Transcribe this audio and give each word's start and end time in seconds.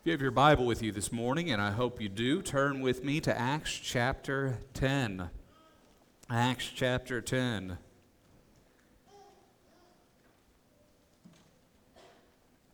If 0.00 0.06
you 0.06 0.12
have 0.12 0.22
your 0.22 0.30
Bible 0.30 0.64
with 0.64 0.82
you 0.82 0.92
this 0.92 1.12
morning, 1.12 1.50
and 1.50 1.60
I 1.60 1.72
hope 1.72 2.00
you 2.00 2.08
do, 2.08 2.40
turn 2.40 2.80
with 2.80 3.04
me 3.04 3.20
to 3.20 3.38
Acts 3.38 3.78
chapter 3.78 4.56
10. 4.72 5.28
Acts 6.30 6.70
chapter 6.74 7.20
10. 7.20 7.76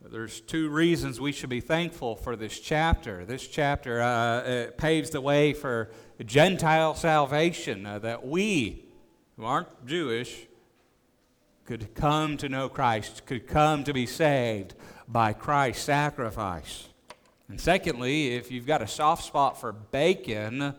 There's 0.09 0.41
two 0.41 0.69
reasons 0.69 1.21
we 1.21 1.33
should 1.33 1.51
be 1.51 1.61
thankful 1.61 2.15
for 2.15 2.37
this 2.37 2.61
chapter. 2.61 3.25
This 3.25 3.45
chapter 3.49 4.01
uh, 4.01 4.71
paves 4.77 5.11
the 5.11 5.21
way 5.21 5.53
for 5.53 5.91
Gentile 6.25 6.95
salvation, 6.95 7.87
uh, 7.87 7.99
that 7.99 8.25
we, 8.25 8.85
who 9.37 9.45
aren't 9.45 9.85
Jewish, 9.85 10.47
could 11.65 11.93
come 11.97 12.37
to 12.37 12.49
know 12.49 12.69
Christ, 12.69 13.27
could 13.27 13.49
come 13.49 13.83
to 13.83 13.93
be 13.93 14.07
saved 14.07 14.77
by 15.09 15.33
Christ's 15.33 15.83
sacrifice. 15.83 16.91
And 17.49 17.61
secondly, 17.61 18.35
if 18.35 18.51
you've 18.51 18.67
got 18.67 18.83
a 18.83 18.89
soft 18.89 19.25
spot 19.25 19.61
for 19.61 19.73
bacon, 19.73 20.63
uh, 20.63 20.75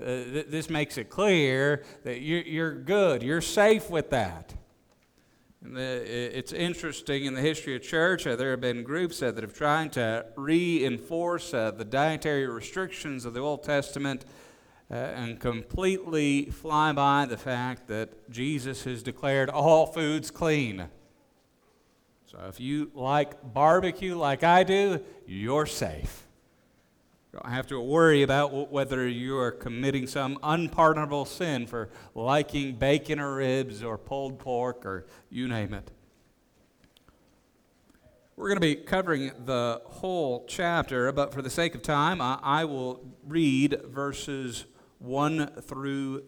th- 0.00 0.46
this 0.46 0.70
makes 0.70 0.96
it 0.96 1.10
clear 1.10 1.82
that 2.04 2.22
you're, 2.22 2.42
you're 2.42 2.74
good, 2.74 3.22
you're 3.22 3.40
safe 3.42 3.90
with 3.90 4.10
that. 4.10 4.54
The, 5.60 6.38
it's 6.38 6.52
interesting 6.52 7.24
in 7.24 7.34
the 7.34 7.40
history 7.40 7.76
of 7.76 7.82
church, 7.82 8.26
uh, 8.26 8.36
there 8.36 8.50
have 8.50 8.60
been 8.60 8.82
groups 8.82 9.22
uh, 9.22 9.30
that 9.30 9.42
have 9.42 9.54
tried 9.54 9.92
to 9.92 10.26
reinforce 10.34 11.54
uh, 11.54 11.70
the 11.70 11.84
dietary 11.84 12.46
restrictions 12.46 13.24
of 13.24 13.34
the 13.34 13.40
Old 13.40 13.62
Testament 13.62 14.24
uh, 14.90 14.94
and 14.94 15.38
completely 15.38 16.46
fly 16.46 16.92
by 16.92 17.26
the 17.26 17.36
fact 17.36 17.86
that 17.88 18.30
Jesus 18.30 18.84
has 18.84 19.02
declared 19.02 19.50
all 19.50 19.86
foods 19.86 20.30
clean. 20.30 20.88
So 22.32 22.38
if 22.48 22.58
you 22.58 22.90
like 22.94 23.52
barbecue 23.52 24.16
like 24.16 24.42
I 24.42 24.62
do, 24.62 25.04
you're 25.26 25.66
safe. 25.66 26.26
You 27.30 27.40
don't 27.42 27.52
have 27.52 27.66
to 27.66 27.78
worry 27.78 28.22
about 28.22 28.72
whether 28.72 29.06
you 29.06 29.36
are 29.36 29.50
committing 29.50 30.06
some 30.06 30.38
unpardonable 30.42 31.26
sin 31.26 31.66
for 31.66 31.90
liking 32.14 32.76
bacon 32.76 33.20
or 33.20 33.34
ribs 33.34 33.82
or 33.82 33.98
pulled 33.98 34.38
pork 34.38 34.86
or 34.86 35.04
you 35.28 35.46
name 35.46 35.74
it. 35.74 35.90
We're 38.36 38.48
going 38.48 38.56
to 38.56 38.60
be 38.60 38.76
covering 38.76 39.32
the 39.44 39.82
whole 39.84 40.46
chapter, 40.48 41.12
but 41.12 41.34
for 41.34 41.42
the 41.42 41.50
sake 41.50 41.74
of 41.74 41.82
time, 41.82 42.22
I, 42.22 42.38
I 42.42 42.64
will 42.64 43.14
read 43.26 43.82
verses 43.90 44.64
1 45.00 45.48
through 45.60 46.24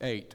8. 0.00 0.34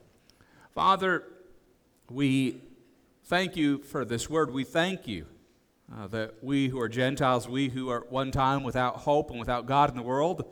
Father, 0.73 1.25
we 2.09 2.61
thank 3.25 3.57
you 3.57 3.79
for 3.79 4.05
this 4.05 4.29
word. 4.29 4.51
We 4.51 4.63
thank 4.63 5.05
you 5.05 5.25
uh, 5.93 6.07
that 6.07 6.41
we 6.41 6.69
who 6.69 6.79
are 6.79 6.87
Gentiles, 6.87 7.45
we 7.45 7.67
who 7.67 7.89
are 7.89 8.05
at 8.05 8.11
one 8.11 8.31
time 8.31 8.63
without 8.63 8.97
hope 8.97 9.29
and 9.31 9.37
without 9.37 9.65
God 9.65 9.89
in 9.89 9.97
the 9.97 10.01
world, 10.01 10.45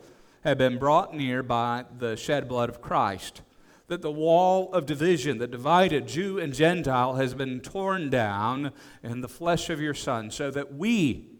have 0.44 0.58
been 0.58 0.76
brought 0.76 1.14
near 1.14 1.42
by 1.42 1.86
the 1.98 2.16
shed 2.16 2.48
blood 2.48 2.68
of 2.68 2.82
Christ. 2.82 3.40
That 3.86 4.02
the 4.02 4.12
wall 4.12 4.70
of 4.74 4.84
division 4.84 5.38
that 5.38 5.50
divided 5.50 6.06
Jew 6.06 6.38
and 6.38 6.52
Gentile 6.52 7.14
has 7.14 7.32
been 7.32 7.60
torn 7.60 8.10
down 8.10 8.72
in 9.02 9.22
the 9.22 9.28
flesh 9.28 9.70
of 9.70 9.80
your 9.80 9.94
Son, 9.94 10.30
so 10.30 10.50
that 10.50 10.74
we 10.74 11.30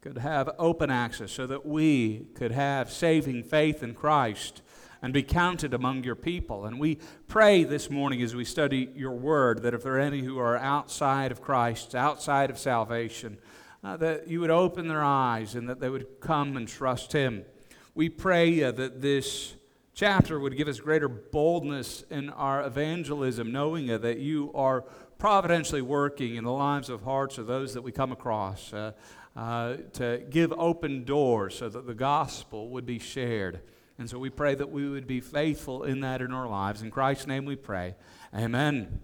could 0.00 0.16
have 0.16 0.48
open 0.58 0.90
access, 0.90 1.30
so 1.30 1.46
that 1.46 1.66
we 1.66 2.26
could 2.34 2.52
have 2.52 2.90
saving 2.90 3.42
faith 3.42 3.82
in 3.82 3.92
Christ 3.92 4.62
and 5.02 5.12
be 5.12 5.22
counted 5.22 5.74
among 5.74 6.04
your 6.04 6.14
people. 6.14 6.66
And 6.66 6.78
we 6.78 6.98
pray 7.26 7.64
this 7.64 7.90
morning 7.90 8.22
as 8.22 8.34
we 8.34 8.44
study 8.44 8.90
your 8.94 9.12
word 9.12 9.62
that 9.62 9.74
if 9.74 9.82
there 9.82 9.94
are 9.94 10.00
any 10.00 10.20
who 10.20 10.38
are 10.38 10.56
outside 10.56 11.32
of 11.32 11.40
Christ, 11.40 11.94
outside 11.94 12.50
of 12.50 12.58
salvation, 12.58 13.38
uh, 13.82 13.96
that 13.96 14.28
you 14.28 14.40
would 14.40 14.50
open 14.50 14.88
their 14.88 15.02
eyes 15.02 15.54
and 15.54 15.68
that 15.68 15.80
they 15.80 15.88
would 15.88 16.20
come 16.20 16.56
and 16.56 16.68
trust 16.68 17.12
Him. 17.12 17.44
We 17.94 18.08
pray 18.08 18.62
uh, 18.62 18.72
that 18.72 19.00
this 19.00 19.54
chapter 19.94 20.38
would 20.38 20.56
give 20.56 20.68
us 20.68 20.80
greater 20.80 21.08
boldness 21.08 22.04
in 22.10 22.30
our 22.30 22.64
evangelism, 22.64 23.50
knowing 23.50 23.90
uh, 23.90 23.98
that 23.98 24.18
you 24.18 24.50
are 24.54 24.82
providentially 25.18 25.82
working 25.82 26.36
in 26.36 26.44
the 26.44 26.52
lives 26.52 26.88
of 26.88 27.02
hearts 27.02 27.38
of 27.38 27.46
those 27.46 27.74
that 27.74 27.82
we 27.82 27.92
come 27.92 28.12
across. 28.12 28.72
Uh, 28.72 28.92
uh, 29.36 29.76
to 29.92 30.22
give 30.28 30.52
open 30.54 31.04
doors 31.04 31.54
so 31.54 31.68
that 31.68 31.86
the 31.86 31.94
gospel 31.94 32.68
would 32.68 32.84
be 32.84 32.98
shared. 32.98 33.60
And 34.00 34.08
so 34.08 34.18
we 34.18 34.30
pray 34.30 34.54
that 34.54 34.70
we 34.70 34.88
would 34.88 35.06
be 35.06 35.20
faithful 35.20 35.84
in 35.84 36.00
that 36.00 36.22
in 36.22 36.32
our 36.32 36.48
lives. 36.48 36.80
In 36.80 36.90
Christ's 36.90 37.26
name 37.26 37.44
we 37.44 37.54
pray. 37.54 37.96
Amen. 38.34 39.00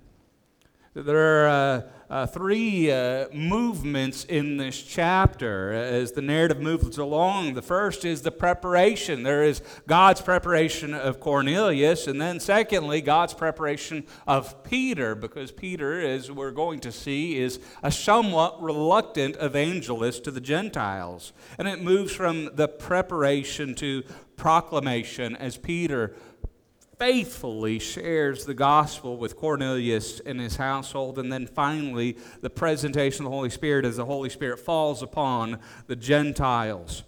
There 0.96 1.44
are 1.44 1.48
uh, 1.48 1.82
uh, 2.08 2.26
three 2.26 2.90
uh, 2.90 3.26
movements 3.30 4.24
in 4.24 4.56
this 4.56 4.80
chapter 4.80 5.70
as 5.70 6.12
the 6.12 6.22
narrative 6.22 6.58
moves 6.58 6.96
along. 6.96 7.52
The 7.52 7.60
first 7.60 8.06
is 8.06 8.22
the 8.22 8.30
preparation. 8.30 9.22
There 9.22 9.44
is 9.44 9.60
God's 9.86 10.22
preparation 10.22 10.94
of 10.94 11.20
Cornelius, 11.20 12.06
and 12.06 12.18
then, 12.18 12.40
secondly, 12.40 13.02
God's 13.02 13.34
preparation 13.34 14.06
of 14.26 14.64
Peter, 14.64 15.14
because 15.14 15.52
Peter, 15.52 16.00
as 16.00 16.30
we're 16.30 16.50
going 16.50 16.80
to 16.80 16.92
see, 16.92 17.36
is 17.36 17.60
a 17.82 17.92
somewhat 17.92 18.62
reluctant 18.62 19.36
evangelist 19.38 20.24
to 20.24 20.30
the 20.30 20.40
Gentiles. 20.40 21.34
And 21.58 21.68
it 21.68 21.82
moves 21.82 22.14
from 22.14 22.56
the 22.56 22.68
preparation 22.68 23.74
to 23.74 24.02
proclamation 24.36 25.36
as 25.36 25.58
Peter 25.58 26.14
faithfully 26.98 27.78
shares 27.78 28.44
the 28.44 28.54
gospel 28.54 29.16
with 29.16 29.36
Cornelius 29.36 30.20
and 30.20 30.40
his 30.40 30.56
household. 30.56 31.18
And 31.18 31.32
then 31.32 31.46
finally, 31.46 32.16
the 32.40 32.50
presentation 32.50 33.24
of 33.24 33.30
the 33.30 33.36
Holy 33.36 33.50
Spirit 33.50 33.84
as 33.84 33.96
the 33.96 34.04
Holy 34.04 34.30
Spirit 34.30 34.58
falls 34.58 35.02
upon 35.02 35.58
the 35.86 35.96
Gentiles. 35.96 37.02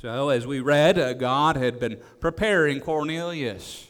So, 0.00 0.28
as 0.28 0.46
we 0.46 0.60
read, 0.60 0.98
uh, 0.98 1.14
God 1.14 1.56
had 1.56 1.80
been 1.80 1.98
preparing 2.20 2.80
Cornelius. 2.80 3.88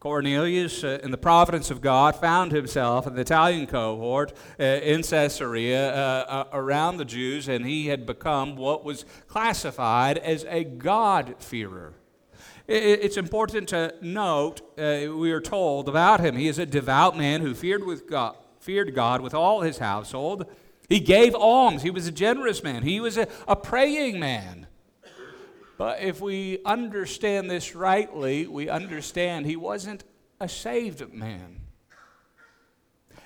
Cornelius, 0.00 0.84
uh, 0.84 1.00
in 1.02 1.10
the 1.10 1.18
providence 1.18 1.70
of 1.70 1.80
God, 1.80 2.14
found 2.14 2.52
himself 2.52 3.06
in 3.06 3.14
the 3.14 3.22
Italian 3.22 3.66
cohort 3.66 4.32
uh, 4.60 4.62
in 4.62 5.02
Caesarea 5.02 5.92
uh, 5.92 6.24
uh 6.28 6.44
around 6.52 6.98
the 6.98 7.04
Jews, 7.04 7.48
and 7.48 7.66
he 7.66 7.88
had 7.88 8.06
become 8.06 8.54
what 8.54 8.84
was 8.84 9.04
classified 9.26 10.18
as 10.18 10.44
a 10.48 10.62
God-fearer. 10.62 11.94
It's 12.68 13.16
important 13.16 13.70
to 13.70 13.94
note, 14.02 14.60
uh, 14.78 15.16
we 15.16 15.32
are 15.32 15.40
told 15.40 15.88
about 15.88 16.20
him, 16.20 16.36
he 16.36 16.48
is 16.48 16.58
a 16.58 16.66
devout 16.66 17.16
man 17.16 17.40
who 17.40 17.54
feared, 17.54 17.82
with 17.82 18.06
God, 18.06 18.36
feared 18.60 18.94
God 18.94 19.22
with 19.22 19.32
all 19.32 19.62
his 19.62 19.78
household. 19.78 20.44
He 20.86 21.00
gave 21.00 21.34
alms. 21.34 21.82
He 21.82 21.88
was 21.88 22.06
a 22.06 22.12
generous 22.12 22.62
man. 22.62 22.82
He 22.82 23.00
was 23.00 23.16
a, 23.16 23.26
a 23.46 23.56
praying 23.56 24.20
man. 24.20 24.66
But 25.78 26.02
if 26.02 26.20
we 26.20 26.58
understand 26.66 27.50
this 27.50 27.74
rightly, 27.74 28.46
we 28.46 28.68
understand 28.68 29.46
he 29.46 29.56
wasn't 29.56 30.04
a 30.38 30.48
saved 30.48 31.14
man. 31.14 31.60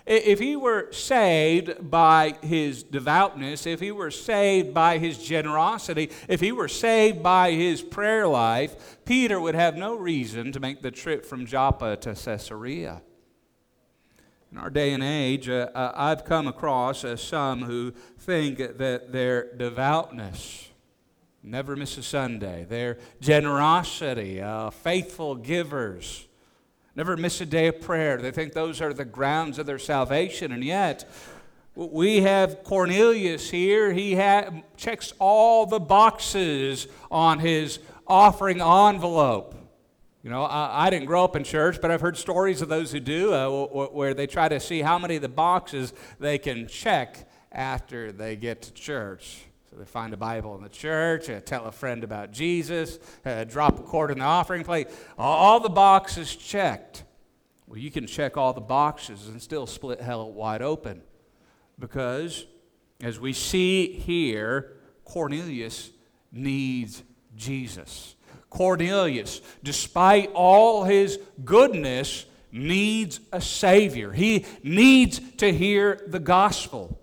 If 0.04 0.40
he 0.40 0.56
were 0.56 0.90
saved 0.92 1.90
by 1.90 2.36
his 2.42 2.82
devoutness, 2.82 3.66
if 3.66 3.80
he 3.80 3.92
were 3.92 4.10
saved 4.10 4.74
by 4.74 4.98
his 4.98 5.18
generosity, 5.18 6.10
if 6.28 6.40
he 6.40 6.50
were 6.50 6.68
saved 6.68 7.22
by 7.22 7.52
his 7.52 7.82
prayer 7.82 8.26
life, 8.26 8.98
Peter 9.04 9.40
would 9.40 9.54
have 9.54 9.76
no 9.76 9.94
reason 9.94 10.50
to 10.52 10.60
make 10.60 10.82
the 10.82 10.90
trip 10.90 11.24
from 11.24 11.46
Joppa 11.46 11.96
to 11.98 12.14
Caesarea. 12.14 13.02
In 14.50 14.58
our 14.58 14.70
day 14.70 14.92
and 14.92 15.02
age, 15.02 15.48
uh, 15.48 15.70
uh 15.74 15.92
I've 15.94 16.24
come 16.24 16.46
across 16.46 17.04
uh, 17.04 17.16
some 17.16 17.62
who 17.62 17.92
think 18.18 18.58
that 18.58 19.12
their 19.12 19.54
devoutness, 19.54 20.68
never 21.42 21.74
miss 21.76 21.96
a 21.96 22.02
Sunday, 22.02 22.66
their 22.68 22.98
generosity, 23.20 24.42
uh, 24.42 24.70
faithful 24.70 25.36
givers, 25.36 26.26
never 26.94 27.16
miss 27.16 27.40
a 27.40 27.46
day 27.46 27.68
of 27.68 27.80
prayer, 27.80 28.18
they 28.18 28.30
think 28.30 28.52
those 28.52 28.80
are 28.80 28.92
the 28.92 29.04
grounds 29.04 29.58
of 29.58 29.66
their 29.66 29.78
salvation. 29.78 30.52
And 30.52 30.64
yet, 30.64 31.08
we 31.74 32.20
have 32.20 32.62
Cornelius 32.64 33.50
here. 33.50 33.92
He 33.92 34.14
ha- 34.14 34.50
checks 34.76 35.12
all 35.18 35.66
the 35.66 35.80
boxes 35.80 36.86
on 37.10 37.38
his 37.38 37.78
offering 38.06 38.60
envelope. 38.60 39.54
You 40.22 40.30
know, 40.30 40.44
I, 40.44 40.86
I, 40.86 40.90
didn't 40.90 41.06
grow 41.06 41.24
up 41.24 41.34
in 41.34 41.42
church, 41.42 41.80
but 41.80 41.90
I've 41.90 42.00
heard 42.00 42.16
stories 42.16 42.62
of 42.62 42.68
those 42.68 42.92
who 42.92 43.00
do, 43.00 43.32
uh, 43.32 43.66
where 43.88 44.14
they 44.14 44.28
try 44.28 44.48
to 44.48 44.60
see 44.60 44.80
how 44.80 44.98
many 44.98 45.16
of 45.16 45.22
the 45.22 45.28
boxes 45.28 45.92
they 46.20 46.38
can 46.38 46.68
check 46.68 47.28
after 47.50 48.12
they 48.12 48.36
get 48.36 48.62
to 48.62 48.72
church. 48.72 49.46
So 49.72 49.78
they 49.78 49.86
find 49.86 50.12
a 50.12 50.18
Bible 50.18 50.54
in 50.54 50.62
the 50.62 50.68
church, 50.68 51.30
uh, 51.30 51.40
tell 51.40 51.64
a 51.64 51.72
friend 51.72 52.04
about 52.04 52.30
Jesus, 52.30 52.98
uh, 53.24 53.44
drop 53.44 53.78
a 53.78 53.82
quarter 53.82 54.12
in 54.12 54.18
the 54.18 54.24
offering 54.24 54.64
plate. 54.64 54.88
All 55.16 55.60
the 55.60 55.70
boxes 55.70 56.36
checked. 56.36 57.04
Well, 57.66 57.78
you 57.78 57.90
can 57.90 58.06
check 58.06 58.36
all 58.36 58.52
the 58.52 58.60
boxes 58.60 59.28
and 59.28 59.40
still 59.40 59.66
split 59.66 60.02
hell 60.02 60.30
wide 60.30 60.60
open. 60.60 61.00
Because, 61.78 62.44
as 63.00 63.18
we 63.18 63.32
see 63.32 63.92
here, 63.92 64.74
Cornelius 65.06 65.88
needs 66.30 67.02
Jesus. 67.34 68.14
Cornelius, 68.50 69.40
despite 69.62 70.30
all 70.34 70.84
his 70.84 71.18
goodness, 71.46 72.26
needs 72.50 73.20
a 73.32 73.40
Savior. 73.40 74.12
He 74.12 74.44
needs 74.62 75.18
to 75.38 75.50
hear 75.50 76.04
the 76.06 76.20
gospel. 76.20 77.00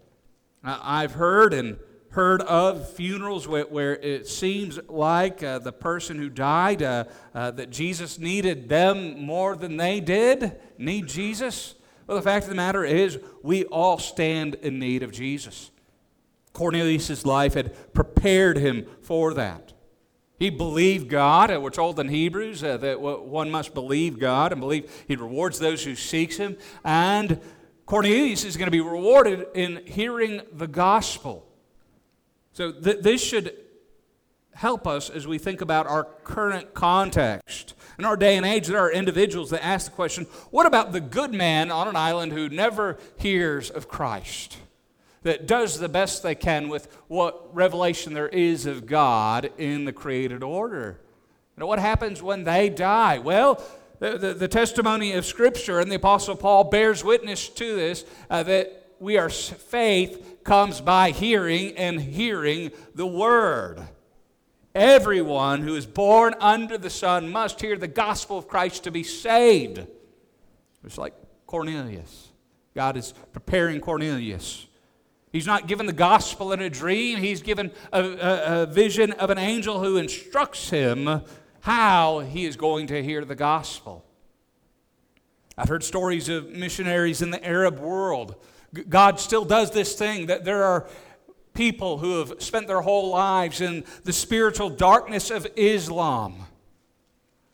I've 0.63 1.13
heard 1.13 1.55
and 1.55 1.79
heard 2.19 2.41
of 2.41 2.91
funerals 2.95 3.47
where, 3.47 3.63
where 3.63 3.95
it 3.95 4.27
seems 4.27 4.77
like 4.89 5.41
uh, 5.41 5.57
the 5.57 5.71
person 5.71 6.17
who 6.17 6.27
died, 6.27 6.83
uh, 6.83 7.05
uh, 7.33 7.49
that 7.49 7.69
Jesus 7.69 8.19
needed 8.19 8.67
them 8.67 9.21
more 9.21 9.55
than 9.55 9.77
they 9.77 10.01
did, 10.01 10.59
need 10.77 11.07
Jesus. 11.07 11.75
Well, 12.07 12.17
the 12.17 12.21
fact 12.21 12.43
of 12.43 12.49
the 12.49 12.57
matter 12.57 12.83
is, 12.83 13.17
we 13.41 13.63
all 13.63 13.97
stand 13.97 14.55
in 14.55 14.79
need 14.79 15.01
of 15.01 15.13
Jesus. 15.13 15.71
Cornelius' 16.51 17.25
life 17.25 17.53
had 17.53 17.93
prepared 17.93 18.57
him 18.57 18.85
for 19.01 19.33
that. 19.35 19.71
He 20.37 20.49
believed 20.49 21.07
God. 21.07 21.57
We're 21.57 21.69
told 21.69 22.01
in 22.01 22.09
Hebrews 22.09 22.65
uh, 22.65 22.75
that 22.75 22.99
one 22.99 23.49
must 23.49 23.73
believe 23.73 24.19
God 24.19 24.51
and 24.51 24.59
believe 24.59 24.91
He 25.07 25.15
rewards 25.15 25.57
those 25.57 25.85
who 25.85 25.95
seeks 25.95 26.35
Him. 26.35 26.57
And 26.83 27.39
Cornelius 27.85 28.43
is 28.43 28.57
going 28.57 28.67
to 28.67 28.71
be 28.71 28.81
rewarded 28.81 29.47
in 29.55 29.85
hearing 29.85 30.41
the 30.51 30.67
gospel. 30.67 31.48
So 32.59 32.73
th- 32.73 32.99
this 32.99 33.23
should 33.23 33.55
help 34.53 34.85
us 34.85 35.09
as 35.09 35.25
we 35.25 35.37
think 35.37 35.61
about 35.61 35.87
our 35.87 36.03
current 36.25 36.73
context. 36.73 37.73
In 37.97 38.03
our 38.03 38.17
day 38.17 38.35
and 38.35 38.45
age, 38.45 38.67
there 38.67 38.79
are 38.79 38.91
individuals 38.91 39.51
that 39.51 39.63
ask 39.65 39.85
the 39.85 39.95
question 39.95 40.25
what 40.51 40.65
about 40.65 40.91
the 40.91 40.99
good 40.99 41.33
man 41.33 41.71
on 41.71 41.87
an 41.87 41.95
island 41.95 42.33
who 42.33 42.49
never 42.49 42.97
hears 43.17 43.69
of 43.69 43.87
Christ? 43.87 44.57
that 45.21 45.47
does 45.47 45.79
the 45.79 45.89
best 45.89 46.21
they 46.21 46.35
can 46.35 46.67
with 46.67 46.93
what 47.07 47.55
revelation 47.55 48.13
there 48.13 48.29
is 48.29 48.65
of 48.65 48.85
God 48.85 49.51
in 49.57 49.85
the 49.85 49.93
created 49.93 50.43
order. 50.43 50.99
You 51.55 51.61
know, 51.61 51.67
what 51.67 51.79
happens 51.79 52.21
when 52.21 52.45
they 52.45 52.69
die? 52.69 53.19
Well, 53.19 53.61
the, 53.99 54.17
the, 54.17 54.33
the 54.33 54.47
testimony 54.47 55.13
of 55.13 55.25
Scripture 55.25 55.79
and 55.79 55.91
the 55.91 55.97
Apostle 55.97 56.37
Paul 56.37 56.65
bears 56.65 57.03
witness 57.03 57.47
to 57.49 57.75
this 57.75 58.05
uh, 58.29 58.43
that 58.43 58.79
we 58.99 59.17
are 59.17 59.29
faith 59.29 60.38
comes 60.49 60.81
by 60.81 61.11
hearing 61.11 61.77
and 61.77 62.01
hearing 62.01 62.71
the 62.95 63.05
Word. 63.05 63.87
Everyone 64.73 65.61
who 65.61 65.75
is 65.75 65.85
born 65.85 66.33
under 66.39 66.75
the 66.75 66.89
sun 66.89 67.29
must 67.29 67.61
hear 67.61 67.77
the 67.77 67.87
gospel 67.87 68.39
of 68.39 68.47
Christ 68.47 68.85
to 68.85 68.91
be 68.91 69.03
saved. 69.03 69.85
It's 70.83 70.97
like 70.97 71.13
Cornelius. 71.45 72.29
God 72.73 72.97
is 72.97 73.13
preparing 73.31 73.79
Cornelius 73.79 74.65
He's 75.31 75.45
not 75.45 75.67
given 75.67 75.85
the 75.85 75.93
gospel 75.93 76.51
in 76.53 76.61
a 76.61 76.69
dream. 76.69 77.19
He's 77.19 77.43
given 77.43 77.71
a, 77.93 78.01
a, 78.01 78.63
a, 78.63 78.65
vision 78.65 79.11
of 79.13 79.29
an 79.29 79.37
angel 79.37 79.79
who 79.79 79.97
instructs 79.97 80.71
him 80.71 81.21
how 81.61 82.21
he 82.21 82.45
is 82.45 82.55
going 82.55 82.87
to 82.87 83.03
hear 83.03 83.23
the 83.23 83.35
gospel. 83.35 84.03
I've 85.55 85.69
heard 85.69 85.83
stories 85.83 86.29
of 86.29 86.49
missionaries 86.49 87.21
in 87.21 87.29
the 87.29 87.45
Arab 87.45 87.79
world. 87.79 88.35
God 88.87 89.19
still 89.19 89.45
does 89.45 89.71
this 89.71 89.95
thing 89.95 90.27
that 90.27 90.45
there 90.45 90.63
are 90.63 90.87
people 91.53 91.97
who 91.97 92.19
have 92.19 92.41
spent 92.41 92.67
their 92.67 92.81
whole 92.81 93.09
lives 93.09 93.61
in 93.61 93.83
the 94.03 94.13
spiritual 94.13 94.69
darkness 94.69 95.31
of 95.31 95.47
Islam 95.55 96.45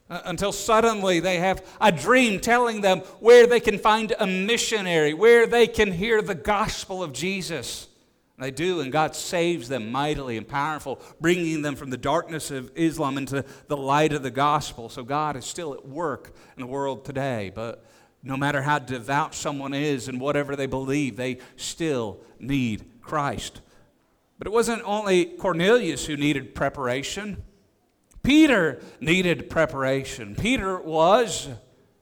uh, 0.09 0.21
until 0.25 0.51
suddenly 0.51 1.19
they 1.19 1.37
have 1.37 1.65
a 1.81 1.91
dream 1.91 2.39
telling 2.39 2.81
them 2.81 2.99
where 3.19 3.47
they 3.47 3.59
can 3.59 3.79
find 3.79 4.13
a 4.19 4.27
missionary, 4.27 5.13
where 5.13 5.47
they 5.47 5.67
can 5.67 5.91
hear 5.91 6.21
the 6.21 6.35
gospel 6.35 7.01
of 7.01 7.13
Jesus. 7.13 7.87
They 8.37 8.51
do, 8.51 8.81
and 8.81 8.91
God 8.91 9.15
saves 9.15 9.69
them 9.69 9.91
mightily 9.91 10.35
and 10.35 10.45
powerful, 10.45 10.99
bringing 11.21 11.61
them 11.61 11.75
from 11.75 11.89
the 11.89 11.97
darkness 11.97 12.51
of 12.51 12.69
Islam 12.75 13.17
into 13.17 13.45
the 13.67 13.77
light 13.77 14.11
of 14.11 14.23
the 14.23 14.31
gospel. 14.31 14.89
So 14.89 15.03
God 15.03 15.37
is 15.37 15.45
still 15.45 15.73
at 15.73 15.87
work 15.87 16.35
in 16.57 16.61
the 16.61 16.67
world 16.67 17.05
today. 17.05 17.49
But 17.55 17.84
no 18.25 18.35
matter 18.35 18.63
how 18.63 18.79
devout 18.79 19.35
someone 19.35 19.73
is 19.73 20.07
and 20.07 20.19
whatever 20.19 20.55
they 20.55 20.65
believe, 20.65 21.15
they 21.15 21.37
still 21.55 22.19
need 22.39 22.83
Christ. 23.01 23.61
But 24.39 24.47
it 24.47 24.53
wasn't 24.53 24.81
only 24.83 25.25
Cornelius 25.25 26.07
who 26.07 26.17
needed 26.17 26.55
preparation. 26.55 27.43
Peter 28.23 28.81
needed 28.99 29.49
preparation. 29.49 30.35
Peter 30.35 30.81
was, 30.81 31.49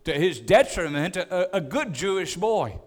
to 0.06 0.14
his 0.14 0.40
detriment, 0.40 1.18
a, 1.18 1.58
a 1.58 1.62
good 1.62 1.94
Jewish 1.94 2.38
boy. 2.38 2.80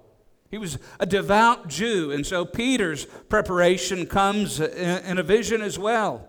He 0.51 0.57
was 0.57 0.79
a 0.99 1.05
devout 1.07 1.69
Jew, 1.69 2.11
and 2.13 2.25
so 2.25 2.47
Peter's 2.47 3.05
preparation 3.05 4.07
comes 4.07 4.59
in, 4.59 5.05
in 5.05 5.19
a 5.19 5.23
vision 5.23 5.61
as 5.61 5.79
well. 5.79 6.27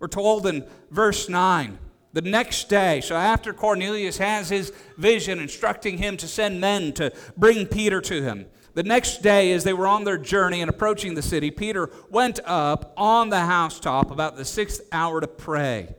We're 0.00 0.08
told 0.08 0.46
in 0.46 0.66
verse 0.90 1.28
9 1.28 1.78
the 2.12 2.22
next 2.22 2.68
day, 2.68 3.00
so 3.00 3.14
after 3.16 3.52
Cornelius 3.52 4.18
has 4.18 4.48
his 4.48 4.72
vision 4.96 5.38
instructing 5.38 5.98
him 5.98 6.16
to 6.16 6.26
send 6.26 6.60
men 6.60 6.92
to 6.94 7.12
bring 7.36 7.66
Peter 7.66 8.00
to 8.00 8.22
him, 8.22 8.46
the 8.74 8.82
next 8.82 9.22
day, 9.22 9.52
as 9.52 9.64
they 9.64 9.72
were 9.72 9.86
on 9.86 10.04
their 10.04 10.18
journey 10.18 10.60
and 10.60 10.70
approaching 10.70 11.14
the 11.14 11.22
city, 11.22 11.50
Peter 11.50 11.90
went 12.08 12.38
up 12.44 12.92
on 12.96 13.28
the 13.28 13.40
housetop 13.40 14.10
about 14.10 14.36
the 14.36 14.44
sixth 14.44 14.80
hour 14.92 15.20
to 15.20 15.26
pray. 15.26 15.94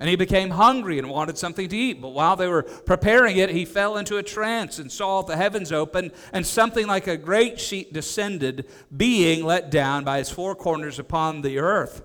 And 0.00 0.08
he 0.08 0.16
became 0.16 0.50
hungry 0.50 0.98
and 0.98 1.10
wanted 1.10 1.36
something 1.36 1.68
to 1.68 1.76
eat. 1.76 2.00
But 2.00 2.08
while 2.08 2.34
they 2.34 2.48
were 2.48 2.62
preparing 2.62 3.36
it, 3.36 3.50
he 3.50 3.64
fell 3.64 3.96
into 3.96 4.16
a 4.16 4.22
trance 4.22 4.78
and 4.78 4.90
saw 4.90 5.22
the 5.22 5.36
heavens 5.36 5.72
open, 5.72 6.10
and 6.32 6.44
something 6.44 6.86
like 6.86 7.06
a 7.06 7.16
great 7.16 7.60
sheet 7.60 7.92
descended, 7.92 8.66
being 8.96 9.44
let 9.44 9.70
down 9.70 10.02
by 10.02 10.18
its 10.18 10.30
four 10.30 10.54
corners 10.54 10.98
upon 10.98 11.42
the 11.42 11.58
earth. 11.58 12.02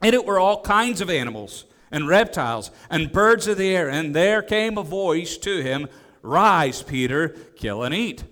And 0.00 0.14
it 0.14 0.24
were 0.24 0.38
all 0.38 0.62
kinds 0.62 1.00
of 1.00 1.10
animals, 1.10 1.66
and 1.90 2.06
reptiles, 2.06 2.70
and 2.88 3.10
birds 3.10 3.46
of 3.48 3.58
the 3.58 3.74
air. 3.74 3.90
And 3.90 4.14
there 4.14 4.42
came 4.42 4.78
a 4.78 4.82
voice 4.82 5.36
to 5.38 5.62
him 5.62 5.88
Rise, 6.22 6.82
Peter, 6.82 7.30
kill 7.56 7.82
and 7.82 7.94
eat. 7.94 8.24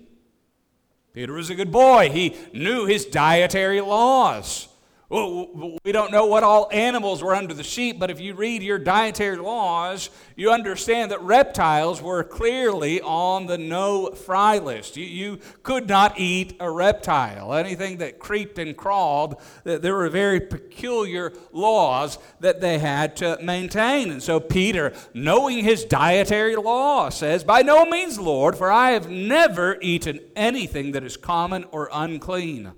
Peter 1.13 1.33
was 1.33 1.49
a 1.49 1.55
good 1.55 1.71
boy. 1.71 2.09
He 2.09 2.37
knew 2.53 2.85
his 2.85 3.05
dietary 3.05 3.81
laws. 3.81 4.68
We 5.11 5.91
don't 5.91 6.11
know 6.11 6.27
what 6.27 6.43
all 6.43 6.69
animals 6.71 7.23
were 7.23 7.33
under 7.33 7.55
the 7.55 7.63
sheep, 7.63 7.97
but 7.97 8.11
if 8.11 8.19
you 8.19 8.35
read 8.35 8.61
your 8.61 8.77
dietary 8.77 9.37
laws, 9.37 10.11
you 10.35 10.51
understand 10.51 11.09
that 11.09 11.19
reptiles 11.23 11.99
were 11.99 12.23
clearly 12.23 13.01
on 13.01 13.47
the 13.47 13.57
no 13.57 14.11
fry 14.11 14.59
list. 14.59 14.97
You, 14.97 15.05
you 15.05 15.39
could 15.63 15.87
not 15.87 16.19
eat 16.19 16.55
a 16.59 16.69
reptile. 16.69 17.55
Anything 17.55 17.97
that 17.97 18.19
creeped 18.19 18.59
and 18.59 18.77
crawled, 18.77 19.41
there 19.63 19.95
were 19.95 20.09
very 20.09 20.41
peculiar 20.41 21.33
laws 21.51 22.19
that 22.39 22.61
they 22.61 22.77
had 22.77 23.15
to 23.15 23.39
maintain. 23.41 24.11
And 24.11 24.21
so 24.21 24.39
Peter, 24.39 24.93
knowing 25.15 25.63
his 25.63 25.85
dietary 25.85 26.55
law, 26.55 27.09
says, 27.09 27.43
By 27.43 27.63
no 27.63 27.83
means, 27.83 28.19
Lord, 28.19 28.55
for 28.55 28.71
I 28.71 28.91
have 28.91 29.09
never 29.09 29.79
eaten 29.81 30.19
anything 30.35 30.91
that 30.91 31.03
is 31.03 31.17
common 31.17 31.63
or 31.71 31.89
unclean. 31.91 32.73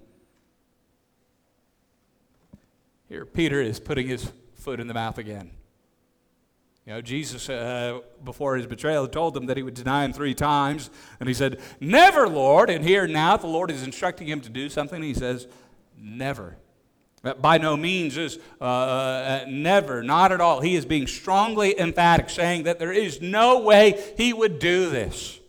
Here, 3.11 3.25
Peter 3.25 3.61
is 3.61 3.77
putting 3.77 4.07
his 4.07 4.31
foot 4.55 4.79
in 4.79 4.87
the 4.87 4.93
mouth 4.93 5.17
again. 5.17 5.51
You 6.85 6.93
know, 6.93 7.01
Jesus, 7.01 7.49
uh, 7.49 7.99
before 8.23 8.55
his 8.55 8.65
betrayal, 8.65 9.05
told 9.05 9.33
them 9.33 9.47
that 9.47 9.57
he 9.57 9.63
would 9.63 9.73
deny 9.73 10.05
him 10.05 10.13
three 10.13 10.33
times. 10.33 10.89
And 11.19 11.27
he 11.27 11.35
said, 11.35 11.59
Never, 11.81 12.25
Lord. 12.29 12.69
And 12.69 12.85
here 12.85 13.07
now, 13.07 13.35
the 13.35 13.47
Lord 13.47 13.69
is 13.69 13.83
instructing 13.83 14.27
him 14.27 14.39
to 14.39 14.49
do 14.49 14.69
something. 14.69 15.03
He 15.03 15.13
says, 15.13 15.47
Never. 15.97 16.55
By 17.41 17.57
no 17.57 17.75
means 17.75 18.15
is 18.15 18.39
uh, 18.61 18.63
uh, 18.63 19.45
never, 19.45 20.03
not 20.03 20.31
at 20.31 20.39
all. 20.39 20.61
He 20.61 20.75
is 20.75 20.85
being 20.85 21.05
strongly 21.05 21.77
emphatic, 21.77 22.29
saying 22.29 22.63
that 22.63 22.79
there 22.79 22.93
is 22.93 23.19
no 23.21 23.59
way 23.59 24.01
he 24.15 24.31
would 24.31 24.57
do 24.57 24.89
this. 24.89 25.40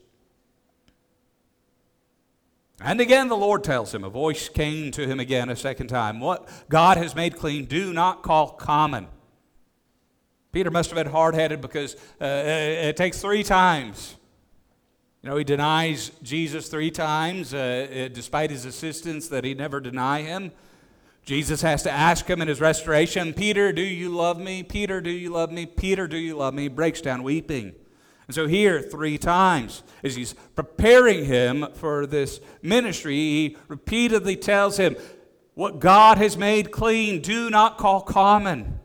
And 2.85 3.01
again, 3.01 3.29
the 3.29 3.37
Lord 3.37 3.62
tells 3.62 3.95
him, 3.95 4.05
a 4.05 4.11
voice 4.11 4.49
came 4.49 4.91
to 4.93 5.07
him 5.07 5.21
again 5.21 5.49
a 5.49 5.57
second 5.57 5.89
time. 5.89 6.21
What 6.21 6.49
God 6.69 6.97
has 6.97 7.15
made 7.15 7.37
clean, 7.37 7.67
do 7.67 7.93
not 7.93 8.23
call 8.23 8.51
common. 8.51 9.07
Peter 10.51 10.71
must 10.71 10.91
have 10.91 10.97
been 10.97 11.12
hard 11.12 11.35
headed 11.35 11.61
because 11.61 11.95
uh, 12.21 12.25
it 12.25 12.97
takes 12.97 13.21
three 13.21 13.43
times. 13.43 14.17
You 15.23 15.31
know, 15.31 15.37
he 15.37 15.45
denies 15.45 16.11
Jesus 16.23 16.69
three 16.69 16.91
times, 16.91 17.55
uh, 17.55 18.09
despite 18.12 18.51
his 18.51 18.65
assistance 18.65 19.29
that 19.29 19.45
he 19.45 19.55
never 19.55 19.81
deny 19.81 20.23
him. 20.23 20.51
Jesus 21.25 21.62
has 21.62 21.85
to 21.85 21.91
ask 21.91 22.29
him 22.29 22.43
in 22.43 22.49
his 22.49 22.61
restoration, 22.61 23.33
Peter, 23.33 23.73
do 23.73 23.83
you 23.83 24.09
love 24.09 24.41
me? 24.41 24.65
Peter, 24.65 25.01
do 25.01 25.11
you 25.11 25.31
love 25.31 25.53
me? 25.53 25.65
Peter, 25.65 26.09
do 26.09 26.17
you 26.17 26.37
love 26.37 26.53
me? 26.53 26.65
He 26.65 26.69
breaks 26.69 27.01
down 27.01 27.23
weeping. 27.23 27.75
And 28.33 28.35
so, 28.35 28.47
here, 28.47 28.81
three 28.81 29.19
times, 29.19 29.83
as 30.03 30.17
he's 30.17 30.33
preparing 30.57 31.27
him 31.27 31.69
for 31.75 32.07
this 32.07 32.41
ministry, 32.62 33.15
he 33.15 33.59
repeatedly 33.69 34.37
tells 34.37 34.79
him, 34.79 34.97
What 35.53 35.81
God 35.81 36.17
has 36.17 36.39
made 36.39 36.71
clean, 36.71 37.21
do 37.21 37.51
not 37.51 37.77
call 37.77 38.01
common. 38.01 38.81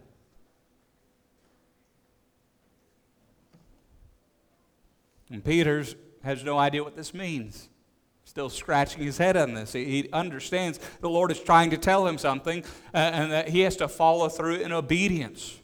And 5.31 5.41
Peter 5.45 5.85
has 6.25 6.43
no 6.43 6.57
idea 6.57 6.83
what 6.83 6.97
this 6.97 7.13
means. 7.13 7.69
Still 8.25 8.49
scratching 8.49 9.01
his 9.01 9.17
head 9.17 9.37
on 9.37 9.53
this. 9.53 9.71
He 9.71 10.09
understands 10.11 10.77
the 10.99 11.09
Lord 11.09 11.31
is 11.31 11.39
trying 11.39 11.69
to 11.69 11.77
tell 11.77 12.05
him 12.05 12.17
something 12.17 12.65
uh, 12.93 12.97
and 12.97 13.31
that 13.31 13.47
he 13.47 13.61
has 13.61 13.77
to 13.77 13.87
follow 13.87 14.27
through 14.27 14.55
in 14.55 14.73
obedience. 14.73 15.57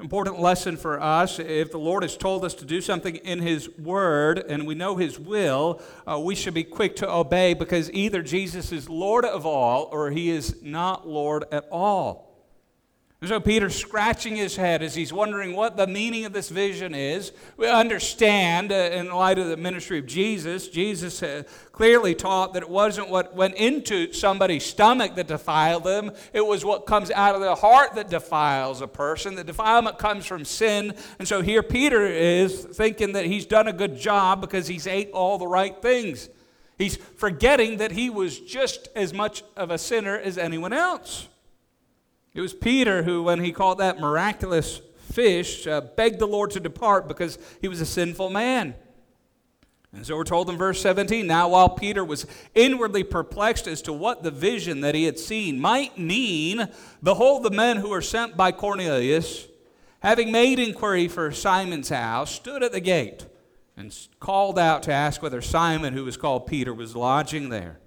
Important 0.00 0.40
lesson 0.40 0.76
for 0.76 1.00
us 1.00 1.38
if 1.38 1.70
the 1.70 1.78
Lord 1.78 2.02
has 2.02 2.16
told 2.16 2.44
us 2.44 2.52
to 2.54 2.64
do 2.64 2.80
something 2.80 3.14
in 3.14 3.38
His 3.38 3.70
Word 3.78 4.38
and 4.38 4.66
we 4.66 4.74
know 4.74 4.96
His 4.96 5.20
will, 5.20 5.80
uh, 6.04 6.18
we 6.18 6.34
should 6.34 6.52
be 6.52 6.64
quick 6.64 6.96
to 6.96 7.10
obey 7.10 7.54
because 7.54 7.92
either 7.92 8.20
Jesus 8.20 8.72
is 8.72 8.88
Lord 8.88 9.24
of 9.24 9.46
all 9.46 9.88
or 9.92 10.10
He 10.10 10.30
is 10.30 10.60
not 10.62 11.06
Lord 11.06 11.44
at 11.52 11.68
all. 11.70 12.23
And 13.24 13.30
so 13.30 13.40
Peter's 13.40 13.74
scratching 13.74 14.36
his 14.36 14.54
head 14.54 14.82
as 14.82 14.94
he's 14.94 15.10
wondering 15.10 15.56
what 15.56 15.78
the 15.78 15.86
meaning 15.86 16.26
of 16.26 16.34
this 16.34 16.50
vision 16.50 16.94
is. 16.94 17.32
We 17.56 17.66
understand, 17.66 18.70
uh, 18.70 18.74
in 18.74 19.10
light 19.10 19.38
of 19.38 19.46
the 19.46 19.56
ministry 19.56 19.98
of 19.98 20.04
Jesus, 20.04 20.68
Jesus 20.68 21.22
uh, 21.22 21.44
clearly 21.72 22.14
taught 22.14 22.52
that 22.52 22.62
it 22.62 22.68
wasn't 22.68 23.08
what 23.08 23.34
went 23.34 23.54
into 23.54 24.12
somebody's 24.12 24.66
stomach 24.66 25.14
that 25.14 25.26
defiled 25.26 25.84
them, 25.84 26.12
it 26.34 26.46
was 26.46 26.66
what 26.66 26.84
comes 26.84 27.10
out 27.12 27.34
of 27.34 27.40
the 27.40 27.54
heart 27.54 27.94
that 27.94 28.10
defiles 28.10 28.82
a 28.82 28.86
person. 28.86 29.36
The 29.36 29.42
defilement 29.42 29.96
comes 29.96 30.26
from 30.26 30.44
sin. 30.44 30.92
And 31.18 31.26
so 31.26 31.40
here 31.40 31.62
Peter 31.62 32.04
is 32.04 32.62
thinking 32.62 33.12
that 33.12 33.24
he's 33.24 33.46
done 33.46 33.68
a 33.68 33.72
good 33.72 33.96
job 33.96 34.42
because 34.42 34.66
he's 34.66 34.86
ate 34.86 35.10
all 35.12 35.38
the 35.38 35.48
right 35.48 35.80
things. 35.80 36.28
He's 36.76 36.96
forgetting 36.96 37.78
that 37.78 37.92
he 37.92 38.10
was 38.10 38.38
just 38.38 38.88
as 38.94 39.14
much 39.14 39.44
of 39.56 39.70
a 39.70 39.78
sinner 39.78 40.18
as 40.18 40.36
anyone 40.36 40.74
else. 40.74 41.28
It 42.34 42.40
was 42.40 42.52
Peter 42.52 43.04
who, 43.04 43.22
when 43.22 43.42
he 43.42 43.52
caught 43.52 43.78
that 43.78 44.00
miraculous 44.00 44.80
fish, 45.12 45.66
uh, 45.66 45.80
begged 45.80 46.18
the 46.18 46.26
Lord 46.26 46.50
to 46.52 46.60
depart 46.60 47.06
because 47.06 47.38
he 47.60 47.68
was 47.68 47.80
a 47.80 47.86
sinful 47.86 48.30
man. 48.30 48.74
And 49.92 50.04
so 50.04 50.16
we're 50.16 50.24
told 50.24 50.50
in 50.50 50.58
verse 50.58 50.80
17 50.80 51.24
now, 51.24 51.50
while 51.50 51.68
Peter 51.68 52.04
was 52.04 52.26
inwardly 52.52 53.04
perplexed 53.04 53.68
as 53.68 53.80
to 53.82 53.92
what 53.92 54.24
the 54.24 54.32
vision 54.32 54.80
that 54.80 54.96
he 54.96 55.04
had 55.04 55.20
seen 55.20 55.60
might 55.60 55.96
mean, 55.96 56.68
behold, 57.00 57.44
the 57.44 57.50
men 57.50 57.76
who 57.76 57.90
were 57.90 58.02
sent 58.02 58.36
by 58.36 58.50
Cornelius, 58.50 59.46
having 60.00 60.32
made 60.32 60.58
inquiry 60.58 61.06
for 61.06 61.30
Simon's 61.30 61.90
house, 61.90 62.34
stood 62.34 62.64
at 62.64 62.72
the 62.72 62.80
gate 62.80 63.26
and 63.76 63.96
called 64.18 64.58
out 64.58 64.82
to 64.84 64.92
ask 64.92 65.22
whether 65.22 65.40
Simon, 65.40 65.94
who 65.94 66.04
was 66.04 66.16
called 66.16 66.48
Peter, 66.48 66.74
was 66.74 66.96
lodging 66.96 67.50
there. 67.50 67.78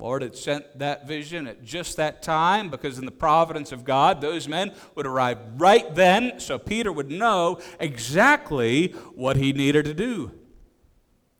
Lord 0.00 0.22
had 0.22 0.36
sent 0.36 0.78
that 0.78 1.06
vision 1.06 1.46
at 1.46 1.62
just 1.62 1.96
that 1.98 2.22
time 2.22 2.70
because, 2.70 2.98
in 2.98 3.04
the 3.04 3.10
providence 3.10 3.70
of 3.70 3.84
God, 3.84 4.20
those 4.20 4.48
men 4.48 4.72
would 4.94 5.06
arrive 5.06 5.38
right 5.56 5.94
then 5.94 6.40
so 6.40 6.58
Peter 6.58 6.90
would 6.90 7.10
know 7.10 7.60
exactly 7.78 8.88
what 9.14 9.36
he 9.36 9.52
needed 9.52 9.84
to 9.84 9.94
do. 9.94 10.32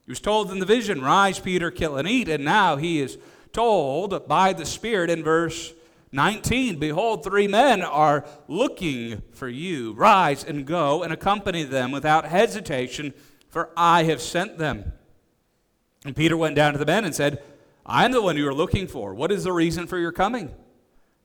He 0.04 0.10
was 0.10 0.20
told 0.20 0.50
in 0.50 0.58
the 0.58 0.66
vision, 0.66 1.00
Rise, 1.00 1.38
Peter, 1.38 1.70
kill 1.70 1.96
and 1.96 2.08
eat. 2.08 2.28
And 2.28 2.44
now 2.44 2.76
he 2.76 3.00
is 3.00 3.16
told 3.52 4.28
by 4.28 4.52
the 4.52 4.66
Spirit 4.66 5.08
in 5.08 5.22
verse 5.22 5.72
19 6.12 6.78
Behold, 6.78 7.24
three 7.24 7.48
men 7.48 7.82
are 7.82 8.26
looking 8.48 9.22
for 9.32 9.48
you. 9.48 9.92
Rise 9.92 10.44
and 10.44 10.66
go 10.66 11.02
and 11.02 11.12
accompany 11.12 11.62
them 11.62 11.92
without 11.92 12.26
hesitation, 12.26 13.14
for 13.48 13.70
I 13.76 14.04
have 14.04 14.20
sent 14.20 14.58
them. 14.58 14.92
And 16.04 16.16
Peter 16.16 16.36
went 16.36 16.56
down 16.56 16.72
to 16.72 16.78
the 16.78 16.86
men 16.86 17.04
and 17.04 17.14
said, 17.14 17.42
I'm 17.90 18.12
the 18.12 18.22
one 18.22 18.36
you 18.36 18.46
are 18.46 18.54
looking 18.54 18.86
for. 18.86 19.14
What 19.14 19.32
is 19.32 19.42
the 19.42 19.52
reason 19.52 19.88
for 19.88 19.98
your 19.98 20.12
coming? 20.12 20.54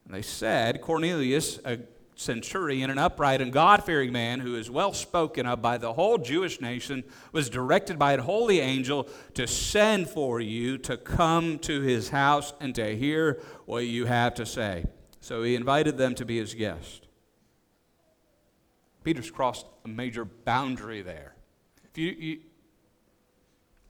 And 0.04 0.14
they 0.14 0.24
said, 0.24 0.82
Cornelius, 0.82 1.60
a 1.64 1.78
centurion, 2.16 2.90
an 2.90 2.98
upright 2.98 3.40
and 3.40 3.54
God 3.54 3.84
fearing 3.84 4.12
man 4.12 4.40
who 4.40 4.56
is 4.56 4.68
well 4.72 4.92
spoken 4.92 5.46
of 5.46 5.62
by 5.62 5.78
the 5.78 5.94
whole 5.94 6.18
Jewish 6.18 6.60
nation, 6.60 7.04
was 7.32 7.52
directed 7.52 8.00
by 8.00 8.14
a 8.14 8.22
holy 8.22 8.62
angel 8.62 9.08
to 9.36 9.46
send 9.46 10.10
for 10.10 10.42
you 10.42 10.80
to 10.80 10.98
come 10.98 11.60
to 11.60 11.82
his 11.82 12.10
house 12.10 12.52
and 12.60 12.74
to 12.74 12.98
hear 12.98 13.44
what 13.68 13.86
you 13.86 14.06
have 14.06 14.34
to 14.36 14.46
say. 14.46 14.86
So 15.22 15.44
he 15.44 15.56
invited 15.56 16.00
them 16.00 16.16
to 16.16 16.26
be 16.26 16.40
his 16.40 16.56
guest. 16.56 17.06
Peter's 19.04 19.30
crossed 19.30 19.68
a 19.84 19.88
major 19.88 20.26
boundary 20.26 21.04
there. 21.04 21.36
If 21.92 22.00
you, 22.00 22.10
you 22.18 22.40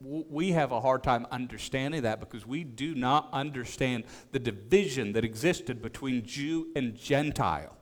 we 0.02 0.52
have 0.52 0.72
a 0.72 0.82
hard 0.82 1.04
time 1.04 1.25
understanding 1.32 2.02
that 2.04 2.20
because 2.20 2.46
we 2.46 2.64
do 2.64 2.94
not 2.96 3.30
understand 3.32 4.04
the 4.32 4.40
division 4.40 5.14
that 5.14 5.24
existed 5.24 5.82
between 5.82 6.25
Jew 6.25 6.68
and 6.75 6.96
Gentile. 6.96 7.78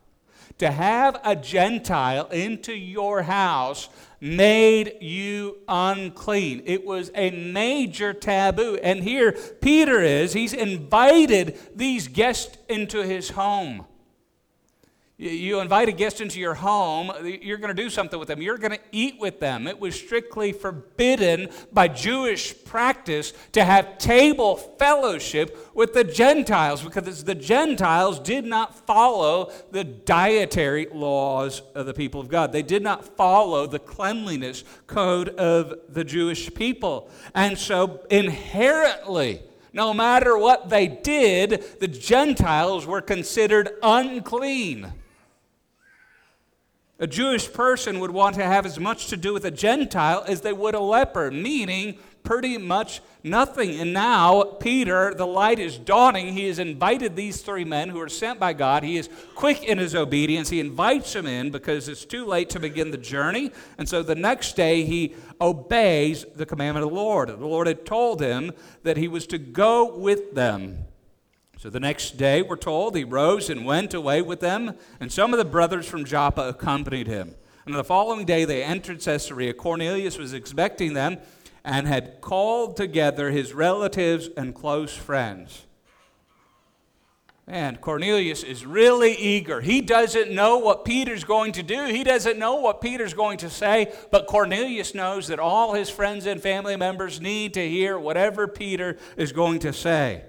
To 0.60 0.70
have 0.70 1.20
a 1.24 1.36
Gentile 1.36 2.28
into 2.28 2.74
your 2.74 3.24
house 3.24 3.90
made 4.22 4.98
you 5.02 5.58
unclean. 5.68 6.62
It 6.66 6.86
was 6.86 7.12
a 7.16 7.32
major 7.32 8.14
taboo. 8.14 8.78
And 8.84 9.04
here 9.04 9.32
Peter 9.62 10.00
is, 10.02 10.34
he's 10.34 10.54
invited 10.54 11.58
these 11.76 12.08
guests 12.08 12.58
into 12.70 13.04
his 13.04 13.32
home. 13.32 13.86
You 15.24 15.62
invite 15.62 15.88
a 15.88 15.94
guest 15.94 16.20
into 16.20 16.38
your 16.38 16.54
home, 16.54 17.10
you're 17.24 17.58
going 17.58 17.74
to 17.74 17.82
do 17.82 17.90
something 17.90 18.20
with 18.20 18.28
them, 18.28 18.42
you're 18.42 18.58
going 18.58 18.74
to 18.74 18.80
eat 18.92 19.16
with 19.22 19.40
them. 19.40 19.68
It 19.68 19.80
was 19.80 19.96
strictly 19.96 20.52
forbidden 20.52 21.48
by 21.72 21.88
Jewish 21.88 22.54
practice 22.66 23.32
to 23.54 23.64
have 23.64 23.98
table 23.98 24.58
fellowship 24.58 25.72
with 25.74 25.94
the 25.94 26.04
Gentiles 26.04 26.82
because 26.82 27.24
the 27.24 27.36
Gentiles 27.36 28.20
did 28.20 28.44
not 28.44 28.86
follow 28.86 29.54
the 29.72 29.86
dietary 29.86 30.88
laws 30.94 31.62
of 31.74 31.86
the 31.86 31.94
people 31.94 32.20
of 32.20 32.28
God. 32.28 32.52
They 32.52 32.62
did 32.62 32.84
not 32.84 33.16
follow 33.16 33.66
the 33.66 33.80
cleanliness 33.80 34.66
code 34.88 35.30
of 35.30 35.74
the 35.88 36.04
Jewish 36.04 36.54
people. 36.54 37.10
And 37.34 37.58
so 37.58 38.06
inherently, 38.10 39.42
no 39.72 39.94
matter 39.94 40.38
what 40.38 40.68
they 40.68 40.90
did, 40.90 41.80
the 41.80 41.88
Gentiles 41.88 42.86
were 42.86 43.00
considered 43.00 43.70
unclean. 43.82 44.92
A 47.04 47.08
Jewish 47.08 47.52
person 47.52 48.00
would 48.00 48.12
want 48.12 48.38
to 48.38 48.46
have 48.46 48.66
as 48.66 48.80
much 48.80 49.08
to 49.08 49.18
do 49.18 49.34
with 49.34 49.44
a 49.44 49.52
Gentile 49.52 50.24
as 50.26 50.40
they 50.40 50.54
would 50.54 50.74
a 50.74 50.80
leper, 50.80 51.32
meaning 51.32 52.00
pretty 52.24 52.58
much 52.58 53.02
nothing. 53.26 53.78
And 53.82 53.92
now, 53.92 54.44
Peter, 54.44 55.14
the 55.14 55.28
light 55.28 55.60
is 55.60 55.78
dawning. 55.78 56.32
He 56.32 56.48
has 56.48 56.60
invited 56.60 57.18
these 57.18 57.42
three 57.42 57.66
men 57.66 57.90
who 57.90 58.00
are 58.00 58.08
sent 58.08 58.40
by 58.40 58.54
God. 58.54 58.84
He 58.84 58.96
is 58.96 59.10
quick 59.36 59.66
in 59.66 59.80
his 59.80 59.96
obedience. 59.96 60.50
He 60.50 60.62
invites 60.62 61.12
them 61.12 61.28
in 61.28 61.52
because 61.52 61.90
it's 61.90 62.06
too 62.06 62.26
late 62.26 62.50
to 62.52 62.60
begin 62.62 62.92
the 62.92 62.98
journey. 62.98 63.52
And 63.78 63.90
so 63.90 64.02
the 64.02 64.16
next 64.16 64.56
day, 64.56 64.86
he 64.86 65.14
obeys 65.42 66.26
the 66.38 66.46
commandment 66.46 66.86
of 66.86 66.90
the 66.90 66.96
Lord. 66.96 67.28
The 67.28 67.36
Lord 67.36 67.68
had 67.68 67.86
told 67.86 68.22
him 68.22 68.54
that 68.84 68.96
he 68.96 69.10
was 69.10 69.28
to 69.28 69.38
go 69.38 69.94
with 69.94 70.36
them. 70.36 70.86
So 71.64 71.70
the 71.70 71.80
next 71.80 72.18
day, 72.18 72.42
we're 72.42 72.58
told, 72.58 72.94
he 72.94 73.06
rose 73.06 73.50
and 73.50 73.64
went 73.64 73.94
away 73.94 74.22
with 74.22 74.42
them, 74.42 74.76
and 75.00 75.10
some 75.10 75.32
of 75.32 75.38
the 75.38 75.46
brothers 75.46 75.88
from 75.88 76.04
Joppa 76.04 76.50
accompanied 76.50 77.08
him. 77.08 77.36
And 77.66 77.74
the 77.74 77.86
following 77.86 78.26
day, 78.26 78.44
they 78.44 78.62
entered 78.62 79.00
Caesarea. 79.00 79.54
Cornelius 79.54 80.18
was 80.18 80.34
expecting 80.34 80.94
them 80.94 81.20
and 81.64 81.88
had 81.88 82.20
called 82.20 82.76
together 82.76 83.32
his 83.32 83.54
relatives 83.54 84.30
and 84.36 84.54
close 84.54 84.94
friends. 84.94 85.66
And 87.48 87.80
Cornelius 87.80 88.44
is 88.44 88.66
really 88.66 89.14
eager. 89.14 89.62
He 89.62 89.80
doesn't 89.80 90.32
know 90.32 90.58
what 90.58 90.84
Peter's 90.84 91.24
going 91.24 91.54
to 91.54 91.64
do. 91.64 91.86
He 91.86 92.04
doesn't 92.04 92.38
know 92.38 92.56
what 92.56 92.82
Peter's 92.82 93.14
going 93.14 93.38
to 93.38 93.50
say, 93.50 93.94
but 94.12 94.28
Cornelius 94.28 94.94
knows 94.94 95.30
that 95.30 95.40
all 95.40 95.76
his 95.76 95.90
friends 95.90 96.26
and 96.26 96.42
family 96.42 96.76
members 96.76 97.22
need 97.22 97.54
to 97.54 97.66
hear 97.66 97.98
whatever 97.98 98.50
Peter 98.50 98.98
is 99.16 99.32
going 99.32 99.60
to 99.60 99.72
say. 99.72 100.26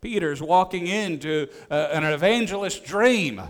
Peter's 0.00 0.40
walking 0.40 0.86
into 0.86 1.48
uh, 1.70 1.88
an 1.92 2.04
evangelist 2.04 2.84
dream, 2.84 3.42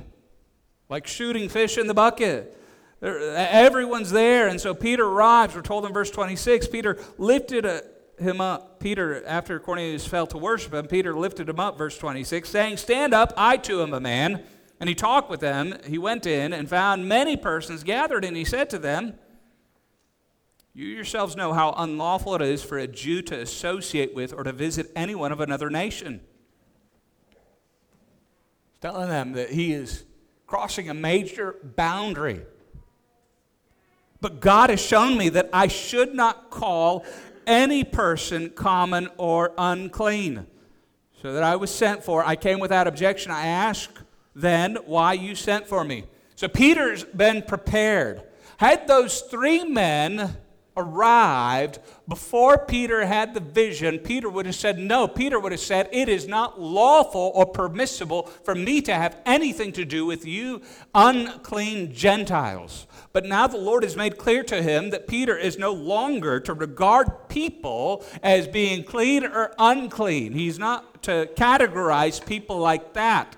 like 0.89 1.07
shooting 1.07 1.49
fish 1.49 1.77
in 1.77 1.87
the 1.87 1.95
bucket. 1.95 2.57
Everyone's 3.01 4.11
there. 4.11 4.49
And 4.49 4.61
so 4.61 4.75
Peter 4.75 5.05
arrives. 5.05 5.55
We're 5.55 5.63
told 5.63 5.85
in 5.85 5.93
verse 5.93 6.11
26 6.11 6.69
Peter 6.69 6.99
lifted 7.17 7.65
a, 7.65 7.83
him 8.19 8.41
up. 8.41 8.81
Peter, 8.81 9.25
after 9.27 9.59
Cornelius 9.59 10.07
fell 10.07 10.27
to 10.29 10.39
worship 10.39 10.75
him, 10.75 10.87
Peter 10.87 11.17
lifted 11.17 11.49
him 11.49 11.61
up, 11.61 11.79
verse 11.79 11.97
26, 11.99 12.49
saying, 12.49 12.77
Stand 12.77 13.15
up, 13.15 13.33
I 13.37 13.57
too 13.57 13.83
am 13.83 13.95
a 13.95 14.01
man. 14.01 14.43
And 14.81 14.89
he 14.89 14.95
talked 14.95 15.31
with 15.31 15.41
them. 15.41 15.77
He 15.87 15.99
went 15.99 16.27
in 16.27 16.53
and 16.53 16.69
found 16.69 17.09
many 17.09 17.37
persons 17.37 17.83
gathered, 17.83 18.25
and 18.25 18.37
he 18.37 18.45
said 18.45 18.71
to 18.71 18.79
them, 18.79 19.15
You 20.73 20.87
yourselves 20.87 21.37
know 21.37 21.53
how 21.53 21.75
unlawful 21.77 22.37
it 22.37 22.43
is 22.43 22.63
for 22.63 22.79
a 22.79 22.87
Jew 22.87 23.23
to 23.23 23.41
associate 23.41 24.15
with 24.15 24.33
or 24.33 24.45
to 24.45 24.53
visit 24.53 24.91
anyone 24.95 25.33
of 25.33 25.41
another 25.41 25.71
nation. 25.71 26.21
Telling 28.81 29.09
them 29.09 29.33
that 29.33 29.51
he 29.51 29.73
is 29.73 30.05
crossing 30.47 30.89
a 30.89 30.95
major 30.95 31.57
boundary. 31.77 32.43
But 34.21 34.41
God 34.41 34.71
has 34.71 34.81
shown 34.81 35.17
me 35.17 35.29
that 35.31 35.49
I 35.53 35.69
should 35.69 36.15
not 36.15 36.51
call 36.51 37.05
any 37.47 37.85
person 37.85 38.51
common 38.51 39.09
or 39.17 39.53
unclean. 39.57 40.47
So 41.23 41.33
that 41.33 41.43
I 41.43 41.57
was 41.57 41.75
sent 41.75 42.05
for. 42.05 42.25
I 42.25 42.37
came 42.37 42.61
without 42.61 42.87
objection. 42.87 43.33
I 43.33 43.47
asked 43.47 43.99
then 44.35 44.77
why 44.87 45.15
you 45.15 45.35
sent 45.35 45.67
for 45.67 45.83
me. 45.83 46.05
So 46.37 46.47
Peter's 46.47 47.03
been 47.03 47.43
prepared. 47.43 48.23
Had 48.59 48.87
those 48.87 49.23
three 49.23 49.65
men 49.65 50.37
arrived 50.79 51.79
before 52.09 52.57
Peter 52.57 53.05
had 53.05 53.35
the 53.35 53.41
vision, 53.41 53.99
Peter 53.99 54.31
would 54.31 54.47
have 54.47 54.55
said, 54.55 54.79
No. 54.79 55.07
Peter 55.07 55.39
would 55.39 55.53
have 55.53 55.61
said, 55.61 55.89
It 55.93 56.09
is 56.09 56.27
not 56.27 56.61
lawful 56.61 57.33
or 57.35 57.45
permissible 57.45 58.23
for 58.45 58.55
me 58.55 58.81
to 58.83 58.95
have 58.95 59.19
anything 59.27 59.73
to 59.73 59.85
do 59.85 60.07
with 60.07 60.25
you, 60.25 60.63
unclean 60.95 61.93
Gentiles. 61.93 62.87
But 63.13 63.27
now 63.27 63.47
the 63.47 63.59
Lord 63.59 63.83
has 63.83 63.97
made 63.97 64.17
clear 64.17 64.43
to 64.45 64.63
him 64.63 64.91
that 64.91 65.09
Peter 65.09 65.37
is 65.37 65.59
no 65.59 65.73
longer 65.73 66.41
to 66.41 66.55
regard 66.55 67.29
people 67.29 68.05
as 68.23 68.47
being 68.47 68.85
clean 68.85 69.25
or 69.25 69.53
unclean. 69.59 70.33
He's 70.33 70.59
not 70.59 71.03
to 71.03 71.29
categorize 71.37 72.25
people 72.25 72.59
like 72.59 72.95
that. 72.95 73.37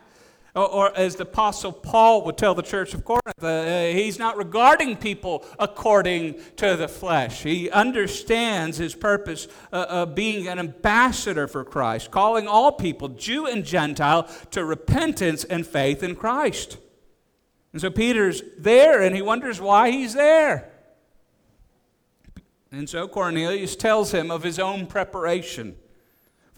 Or, 0.54 0.68
or, 0.68 0.98
as 0.98 1.16
the 1.16 1.22
Apostle 1.22 1.72
Paul 1.72 2.24
would 2.24 2.36
tell 2.36 2.54
the 2.54 2.62
church 2.62 2.92
of 2.92 3.04
Corinth, 3.04 3.42
uh, 3.42 3.92
he's 3.92 4.18
not 4.18 4.36
regarding 4.36 4.96
people 4.96 5.44
according 5.58 6.40
to 6.56 6.76
the 6.76 6.88
flesh. 6.88 7.42
He 7.42 7.70
understands 7.70 8.76
his 8.76 8.94
purpose 8.94 9.46
uh, 9.72 9.86
of 9.88 10.14
being 10.16 10.48
an 10.48 10.58
ambassador 10.58 11.46
for 11.46 11.64
Christ, 11.64 12.10
calling 12.10 12.48
all 12.48 12.72
people, 12.72 13.08
Jew 13.08 13.46
and 13.46 13.64
Gentile, 13.64 14.24
to 14.50 14.64
repentance 14.64 15.44
and 15.44 15.64
faith 15.64 16.02
in 16.02 16.16
Christ. 16.16 16.78
And 17.72 17.80
so 17.80 17.90
Peter's 17.90 18.42
there, 18.58 19.00
and 19.00 19.14
he 19.14 19.22
wonders 19.22 19.60
why 19.60 19.92
he's 19.92 20.14
there. 20.14 20.72
And 22.72 22.88
so 22.88 23.06
Cornelius 23.06 23.76
tells 23.76 24.12
him 24.12 24.30
of 24.30 24.42
his 24.42 24.58
own 24.58 24.86
preparation. 24.86 25.76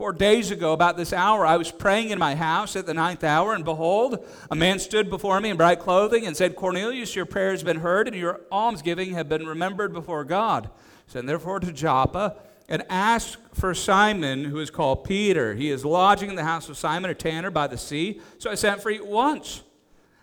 Four 0.02 0.12
days 0.12 0.50
ago, 0.50 0.72
about 0.72 0.96
this 0.96 1.12
hour, 1.12 1.46
I 1.46 1.56
was 1.56 1.70
praying 1.70 2.10
in 2.10 2.18
my 2.18 2.34
house 2.34 2.74
at 2.74 2.86
the 2.86 2.92
ninth 2.92 3.22
hour, 3.22 3.54
and 3.54 3.64
behold, 3.64 4.26
a 4.50 4.56
man 4.56 4.80
stood 4.80 5.08
before 5.08 5.40
me 5.40 5.50
in 5.50 5.56
bright 5.56 5.78
clothing 5.78 6.26
and 6.26 6.36
said, 6.36 6.56
Cornelius, 6.56 7.14
your 7.14 7.24
prayer 7.24 7.52
has 7.52 7.62
been 7.62 7.78
heard, 7.78 8.08
and 8.08 8.16
your 8.16 8.40
almsgiving 8.50 9.12
have 9.12 9.28
been 9.28 9.46
remembered 9.46 9.92
before 9.92 10.24
God. 10.24 10.70
Send 11.06 11.28
therefore 11.28 11.60
to 11.60 11.70
Joppa 11.70 12.34
and 12.68 12.82
ask 12.90 13.38
for 13.54 13.74
Simon, 13.74 14.42
who 14.42 14.58
is 14.58 14.72
called 14.72 15.04
Peter. 15.04 15.54
He 15.54 15.70
is 15.70 15.84
lodging 15.84 16.30
in 16.30 16.34
the 16.34 16.42
house 16.42 16.68
of 16.68 16.76
Simon, 16.76 17.08
a 17.08 17.14
tanner 17.14 17.52
by 17.52 17.68
the 17.68 17.78
sea. 17.78 18.20
So 18.38 18.50
I 18.50 18.56
sent 18.56 18.82
for 18.82 18.90
you 18.90 19.04
at 19.04 19.06
once. 19.06 19.62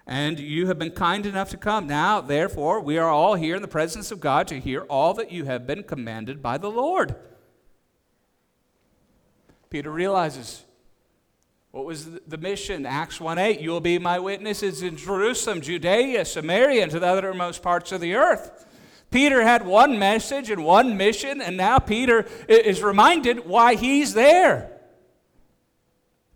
And 0.06 0.42
you 0.42 0.68
have 0.68 0.78
been 0.78 0.92
kind 0.92 1.26
enough 1.26 1.52
to 1.52 1.58
come. 1.58 1.88
Now, 1.88 2.20
therefore, 2.20 2.82
we 2.82 2.98
are 2.98 3.08
all 3.08 3.36
here 3.36 3.56
in 3.56 3.62
the 3.62 3.68
presence 3.70 4.12
of 4.12 4.20
God 4.20 4.46
to 4.50 4.60
hear 4.60 4.82
all 4.90 5.14
that 5.14 5.32
you 5.32 5.46
have 5.46 5.66
been 5.66 5.84
commanded 5.84 6.44
by 6.44 6.58
the 6.58 6.70
Lord. 6.70 7.16
Peter 9.70 9.92
realizes 9.92 10.66
what 11.72 11.86
was 11.86 12.10
the 12.28 12.38
mission? 12.38 12.86
Acts 12.86 13.22
1 13.22 13.38
8. 13.38 13.60
You 13.60 13.70
will 13.70 13.82
be 13.82 14.00
my 14.00 14.18
witnesses 14.18 14.82
in 14.82 14.98
Jerusalem, 14.98 15.62
Judea, 15.62 16.26
Samaria, 16.26 16.84
and 16.84 16.92
to 16.92 17.00
the 17.00 17.08
uttermost 17.08 17.62
parts 17.62 17.92
of 17.92 18.02
the 18.02 18.16
earth. 18.16 18.66
Peter 19.12 19.44
had 19.44 19.66
one 19.66 19.98
message 20.00 20.50
and 20.50 20.64
one 20.64 20.98
mission, 20.98 21.42
and 21.42 21.58
now 21.58 21.80
Peter 21.80 22.26
is 22.48 22.82
reminded 22.82 23.46
why 23.46 23.76
he's 23.76 24.14
there. 24.14 24.72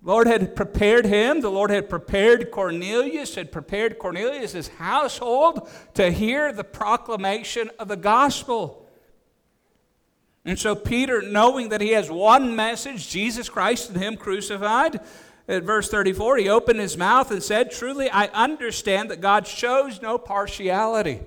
Lord 0.03 0.27
had 0.27 0.55
prepared 0.55 1.05
him. 1.05 1.41
The 1.41 1.49
Lord 1.49 1.69
had 1.69 1.89
prepared 1.89 2.51
Cornelius, 2.51 3.35
had 3.35 3.51
prepared 3.51 3.97
Cornelius' 3.97 4.67
household 4.67 5.69
to 5.93 6.11
hear 6.11 6.51
the 6.51 6.63
proclamation 6.63 7.71
of 7.79 7.87
the 7.87 7.95
gospel. 7.95 8.82
And 10.45 10.59
so, 10.59 10.75
Peter, 10.75 11.21
knowing 11.21 11.69
that 11.69 11.81
he 11.81 11.91
has 11.91 12.11
one 12.11 12.55
message, 12.55 13.09
Jesus 13.09 13.47
Christ 13.47 13.89
and 13.89 13.97
Him 13.97 14.17
crucified, 14.17 14.99
at 15.47 15.63
verse 15.63 15.89
34, 15.89 16.37
he 16.37 16.49
opened 16.49 16.79
his 16.79 16.97
mouth 16.97 17.29
and 17.29 17.43
said, 17.43 17.71
Truly, 17.71 18.09
I 18.09 18.25
understand 18.27 19.11
that 19.11 19.19
God 19.19 19.45
shows 19.45 20.01
no 20.01 20.17
partiality. 20.17 21.19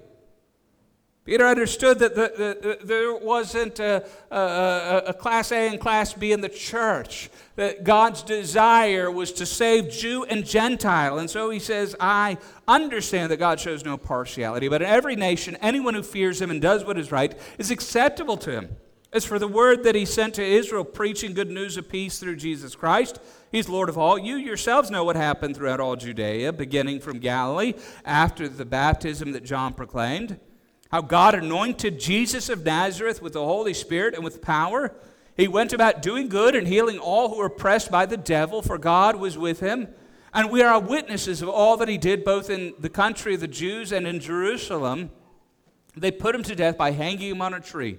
Peter 1.26 1.44
understood 1.44 1.98
that 1.98 2.14
the, 2.14 2.32
the, 2.36 2.78
the, 2.78 2.86
there 2.86 3.14
wasn't 3.14 3.80
a, 3.80 4.06
a, 4.30 5.02
a, 5.08 5.12
class 5.12 5.50
A 5.50 5.68
and 5.68 5.80
class 5.80 6.14
B 6.14 6.30
in 6.30 6.40
the 6.40 6.48
church, 6.48 7.28
that 7.56 7.82
God's 7.82 8.22
desire 8.22 9.10
was 9.10 9.32
to 9.32 9.44
save 9.44 9.90
Jew 9.90 10.24
and 10.24 10.46
Gentile. 10.46 11.18
And 11.18 11.28
so 11.28 11.50
he 11.50 11.58
says, 11.58 11.96
I 11.98 12.38
understand 12.68 13.32
that 13.32 13.38
God 13.38 13.58
shows 13.58 13.84
no 13.84 13.96
partiality, 13.98 14.68
but 14.68 14.82
in 14.82 14.88
every 14.88 15.16
nation, 15.16 15.56
anyone 15.60 15.94
who 15.94 16.04
fears 16.04 16.40
him 16.40 16.50
and 16.52 16.62
does 16.62 16.84
what 16.84 16.96
is 16.96 17.10
right 17.10 17.36
is 17.58 17.72
acceptable 17.72 18.36
to 18.38 18.52
him. 18.52 18.76
As 19.16 19.24
for 19.24 19.38
the 19.38 19.48
word 19.48 19.82
that 19.84 19.94
he 19.94 20.04
sent 20.04 20.34
to 20.34 20.44
Israel, 20.44 20.84
preaching 20.84 21.32
good 21.32 21.50
news 21.50 21.78
of 21.78 21.88
peace 21.88 22.18
through 22.18 22.36
Jesus 22.36 22.74
Christ, 22.74 23.18
he's 23.50 23.66
Lord 23.66 23.88
of 23.88 23.96
all. 23.96 24.18
You 24.18 24.36
yourselves 24.36 24.90
know 24.90 25.04
what 25.04 25.16
happened 25.16 25.56
throughout 25.56 25.80
all 25.80 25.96
Judea, 25.96 26.52
beginning 26.52 27.00
from 27.00 27.18
Galilee, 27.18 27.72
after 28.04 28.46
the 28.46 28.66
baptism 28.66 29.32
that 29.32 29.42
John 29.42 29.72
proclaimed, 29.72 30.38
how 30.92 31.00
God 31.00 31.34
anointed 31.34 31.98
Jesus 31.98 32.50
of 32.50 32.62
Nazareth 32.62 33.22
with 33.22 33.32
the 33.32 33.42
Holy 33.42 33.72
Spirit 33.72 34.14
and 34.14 34.22
with 34.22 34.42
power. 34.42 34.94
He 35.34 35.48
went 35.48 35.72
about 35.72 36.02
doing 36.02 36.28
good 36.28 36.54
and 36.54 36.68
healing 36.68 36.98
all 36.98 37.30
who 37.30 37.38
were 37.38 37.46
oppressed 37.46 37.90
by 37.90 38.04
the 38.04 38.18
devil, 38.18 38.60
for 38.60 38.76
God 38.76 39.16
was 39.16 39.38
with 39.38 39.60
him. 39.60 39.88
And 40.34 40.50
we 40.50 40.60
are 40.60 40.78
witnesses 40.78 41.40
of 41.40 41.48
all 41.48 41.78
that 41.78 41.88
he 41.88 41.96
did, 41.96 42.22
both 42.22 42.50
in 42.50 42.74
the 42.78 42.90
country 42.90 43.32
of 43.32 43.40
the 43.40 43.48
Jews 43.48 43.92
and 43.92 44.06
in 44.06 44.20
Jerusalem. 44.20 45.08
They 45.96 46.10
put 46.10 46.34
him 46.34 46.42
to 46.42 46.54
death 46.54 46.76
by 46.76 46.90
hanging 46.90 47.30
him 47.30 47.40
on 47.40 47.54
a 47.54 47.60
tree. 47.60 47.98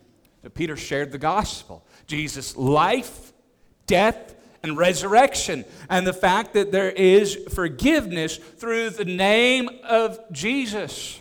Peter 0.49 0.75
shared 0.75 1.11
the 1.11 1.17
gospel 1.17 1.85
Jesus' 2.07 2.57
life, 2.57 3.31
death, 3.85 4.35
and 4.63 4.77
resurrection, 4.77 5.65
and 5.89 6.05
the 6.05 6.13
fact 6.13 6.53
that 6.53 6.71
there 6.71 6.91
is 6.91 7.35
forgiveness 7.53 8.37
through 8.37 8.91
the 8.91 9.05
name 9.05 9.69
of 9.83 10.19
Jesus. 10.31 11.19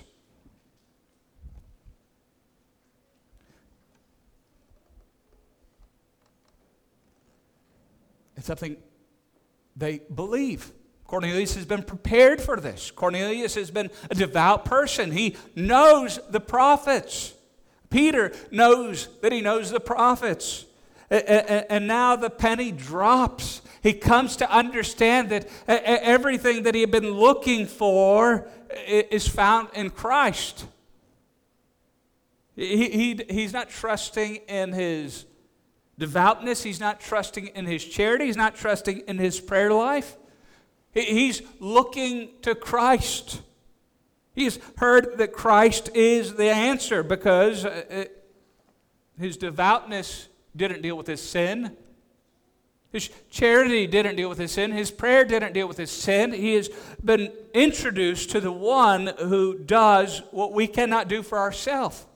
It's 8.37 8.47
something 8.47 8.77
they 9.77 10.01
believe. 10.15 10.73
Cornelius 11.07 11.55
has 11.57 11.67
been 11.67 11.83
prepared 11.83 12.41
for 12.41 12.59
this. 12.59 12.91
Cornelius 12.91 13.55
has 13.55 13.71
been 13.71 13.91
a 14.11 14.15
devout 14.15 14.65
person. 14.65 15.11
He 15.11 15.37
knows 15.55 16.21
the 16.31 16.41
prophets. 16.41 17.35
Peter 17.91 18.33
knows 18.51 19.09
that 19.21 19.33
he 19.33 19.41
knows 19.41 19.71
the 19.71 19.81
prophets. 19.81 20.65
And 21.11 21.89
now 21.89 22.15
the 22.15 22.31
penny 22.31 22.71
drops. 22.71 23.63
He 23.83 23.93
comes 23.93 24.37
to 24.37 24.51
understand 24.51 25.31
that 25.31 25.49
everything 25.67 26.63
that 26.63 26.75
he 26.75 26.83
had 26.83 26.93
been 26.93 27.11
looking 27.11 27.67
for 27.67 28.49
is 28.87 29.27
found 29.27 29.69
in 29.75 29.91
Christ. 29.91 30.67
He, 32.55 32.91
he, 32.91 33.21
he's 33.29 33.53
not 33.53 33.71
trusting 33.71 34.37
in 34.49 34.73
his 34.73 35.25
devoutness, 35.99 36.63
he's 36.63 36.81
not 36.81 37.01
trusting 37.01 37.49
in 37.49 37.67
his 37.67 37.85
charity, 37.85 38.27
he's 38.27 38.37
not 38.37 38.55
trusting 38.55 39.01
in 39.09 39.19
his 39.19 39.41
prayer 39.41 39.73
life. 39.73 40.17
He's 40.93 41.43
looking 41.59 42.31
to 42.43 42.55
Christ. 42.55 43.43
He's 44.35 44.59
heard 44.79 45.19
that 45.19 45.33
Christ 45.33 45.91
is 45.95 46.35
the 46.35 46.51
answer 46.51 47.03
because 47.03 47.65
uh, 47.65 48.05
his 49.19 49.37
devoutness 49.37 50.29
didn't 50.55 50.83
deal 50.83 50.97
with 50.97 51.07
his 51.07 51.23
sin. 51.23 51.77
His 52.93 53.11
charity 53.29 53.87
didn't 53.87 54.17
deal 54.17 54.29
with 54.29 54.39
his 54.39 54.53
sin. 54.53 54.73
His 54.73 54.91
prayer 54.91 55.25
didn't 55.25 55.53
deal 55.53 55.69
with 55.69 55.77
his 55.77 55.91
sin. 55.91 56.33
He 56.33 56.55
has 56.55 56.69
been 57.05 57.33
introduced 57.55 58.31
to 58.31 58.41
the 58.41 58.53
one 58.53 59.13
who 59.19 59.59
does 59.59 60.23
what 60.31 60.53
we 60.53 60.67
cannot 60.67 61.09
do 61.09 61.23
for 61.23 61.39
ourselves 61.39 62.07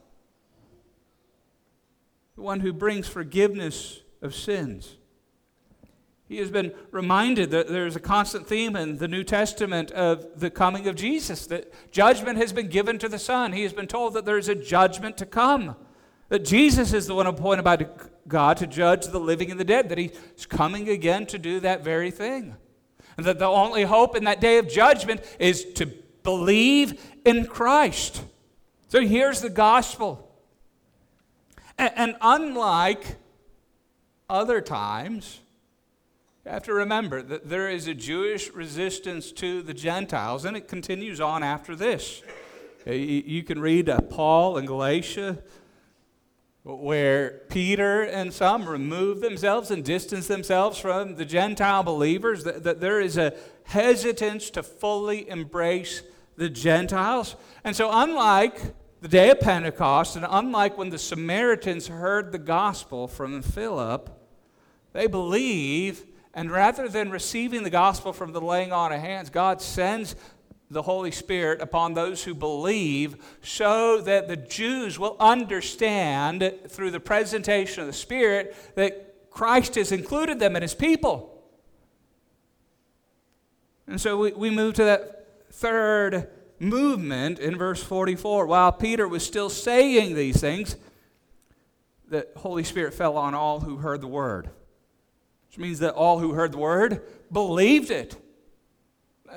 the 2.37 2.43
one 2.43 2.61
who 2.61 2.73
brings 2.73 3.09
forgiveness 3.09 4.01
of 4.21 4.35
sins. 4.35 4.97
He 6.27 6.39
has 6.39 6.51
been 6.51 6.73
reminded 6.91 7.51
that 7.51 7.69
there's 7.69 7.97
a 7.97 8.01
constant 8.01 8.47
theme 8.47 8.77
in 8.77 8.97
the 8.97 9.09
New 9.09 9.25
Testament 9.25 9.91
of 9.91 10.41
the 10.41 10.51
coming 10.51 10.89
of 10.89 10.95
Jesus, 10.95 11.47
that 11.49 11.73
judgment 11.93 12.39
has 12.39 12.53
been 12.53 12.69
given 12.69 12.99
to 12.99 13.09
the 13.09 13.19
Son. 13.19 13.53
He 13.53 13.63
has 13.63 13.75
been 13.75 13.87
told 13.87 14.15
that 14.15 14.25
there's 14.25 14.49
a 14.49 14.55
judgment 14.55 15.19
to 15.19 15.27
come, 15.27 15.77
that 16.31 16.45
Jesus 16.45 16.95
is 16.95 17.07
the 17.07 17.15
one 17.15 17.27
appointed 17.27 17.63
by 17.63 17.87
God 18.27 18.57
to 18.57 18.67
judge 18.67 19.07
the 19.07 19.21
living 19.21 19.51
and 19.51 19.61
the 19.61 19.65
dead, 19.65 19.91
that 19.91 19.99
He's 19.99 20.47
coming 20.49 20.89
again 20.89 21.27
to 21.27 21.39
do 21.39 21.61
that 21.61 21.85
very 21.85 22.11
thing. 22.11 22.57
And 23.19 23.27
that 23.27 23.39
the 23.39 23.47
only 23.47 23.83
hope 23.83 24.17
in 24.17 24.25
that 24.25 24.41
day 24.41 24.57
of 24.59 24.69
judgment 24.69 25.21
is 25.39 25.65
to 25.75 25.87
believe 26.23 27.01
in 27.27 27.47
Christ. 27.47 28.23
So 28.89 29.01
here's 29.03 29.43
the 29.43 29.51
gospel. 29.51 30.35
And, 31.77 31.93
and 31.97 32.17
unlike 32.21 33.17
other 34.29 34.61
times, 34.61 35.41
you 36.45 36.51
have 36.51 36.63
to 36.65 36.75
remember 36.75 37.23
that 37.23 37.49
there 37.49 37.71
is 37.71 37.89
a 37.89 37.95
Jewish 37.95 38.53
resistance 38.53 39.33
to 39.33 39.63
the 39.63 39.73
Gentiles, 39.73 40.45
and 40.45 40.57
it 40.57 40.69
continues 40.69 41.19
on 41.19 41.43
after 41.43 41.75
this. 41.75 42.23
You 42.87 43.43
can 43.45 43.61
read 43.63 43.89
uh, 43.89 44.03
Paul 44.03 44.59
in 44.59 44.67
Galatia, 44.67 45.39
where 46.65 47.41
Peter 47.49 48.03
and 48.03 48.31
some 48.31 48.69
remove 48.69 49.21
themselves 49.21 49.71
and 49.71 49.83
distance 49.83 50.27
themselves 50.27 50.79
from 50.79 51.15
the 51.15 51.25
Gentile 51.25 51.83
believers, 51.83 52.45
that 52.45 52.79
there 52.79 53.01
is 53.01 53.17
a 53.17 53.33
hesitance 53.65 54.51
to 54.51 54.63
fully 54.63 55.29
embrace 55.31 56.03
the 56.37 56.51
Gentiles. 56.51 57.37
And 57.65 57.75
so, 57.75 57.89
unlike 57.91 58.61
the 59.01 59.09
day 59.09 59.31
of 59.31 59.41
Pentecost, 59.41 60.15
and 60.15 60.27
unlike 60.29 60.77
when 60.77 60.91
the 60.91 60.99
Samaritans 60.99 61.87
heard 61.87 62.33
the 62.33 62.39
gospel 62.39 63.09
from 63.09 63.41
Philip, 63.41 64.11
they 64.93 65.07
believe, 65.07 66.05
and 66.35 66.51
rather 66.51 66.89
than 66.89 67.11
receiving 67.11 67.63
the 67.63 67.71
gospel 67.71 68.13
from 68.13 68.33
the 68.33 68.41
laying 68.41 68.73
on 68.73 68.93
of 68.93 69.01
hands, 69.01 69.31
God 69.31 69.63
sends 69.63 70.17
the 70.71 70.83
Holy 70.83 71.11
Spirit 71.11 71.61
upon 71.61 71.95
those 71.95 72.25
who 72.25 72.35
believe 72.35 73.17
so 73.43 74.01
that 74.01 74.29
the 74.29 74.37
Jews 74.37 74.99
will 74.99 75.17
understand 75.21 76.53
through 76.69 76.91
the 76.91 77.01
presentation 77.01 77.83
of 77.83 77.87
the 77.87 77.93
Spirit 77.93 78.57
that 78.75 79.31
Christ 79.31 79.77
has 79.77 79.93
included 79.93 80.39
them 80.39 80.57
in 80.57 80.63
his 80.63 80.75
people. 80.75 81.43
And 83.87 84.01
so 84.01 84.17
we, 84.19 84.33
we 84.33 84.51
move 84.51 84.75
to 84.75 84.85
that 84.85 85.27
third 85.53 86.29
movement 86.59 87.39
in 87.39 87.57
verse 87.57 87.83
44. 87.83 88.47
While 88.47 88.73
Peter 88.73 89.07
was 89.07 89.25
still 89.25 89.51
saying 89.51 90.15
these 90.15 90.41
things, 90.41 90.77
the 92.09 92.27
Holy 92.37 92.65
Spirit 92.65 92.95
fell 92.95 93.17
on 93.17 93.35
all 93.35 93.61
who 93.61 93.77
heard 93.77 94.01
the 94.01 94.09
word, 94.09 94.51
which 95.55 95.63
means 95.63 95.79
that 95.79 95.95
all 95.95 96.19
who 96.19 96.33
heard 96.33 96.51
the 96.51 96.59
word 96.59 97.01
believed 97.31 97.93
it. 97.93 98.17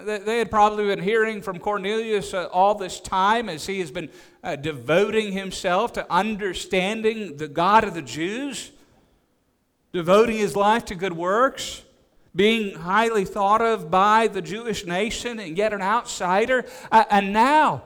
They 0.04 0.40
had 0.40 0.50
probably 0.50 0.86
been 0.86 1.04
hearing 1.04 1.44
from 1.44 1.60
Cornelius 1.60 2.34
uh, 2.34 2.48
all 2.52 2.74
this 2.74 3.00
time 3.00 3.50
as 3.50 3.68
he 3.68 3.80
has 3.82 3.92
been 3.92 4.10
uh, 4.44 4.56
devoting 4.56 5.32
himself 5.32 5.94
to 5.94 6.12
understanding 6.12 7.38
the 7.38 7.48
God 7.48 7.84
of 7.84 7.94
the 7.94 8.02
Jews, 8.02 8.72
devoting 9.94 10.38
his 10.38 10.56
life 10.56 10.86
to 10.86 10.96
good 10.96 11.14
works 11.14 11.84
being 12.36 12.76
highly 12.76 13.26
thought 13.26 13.62
of 13.62 13.92
by 13.92 14.28
the 14.28 14.42
Jewish 14.42 14.88
nation 14.88 15.40
and 15.40 15.56
yet 15.56 15.72
an 15.72 15.84
outsider. 15.84 16.66
Uh, 16.92 17.04
and 17.12 17.32
now, 17.32 17.84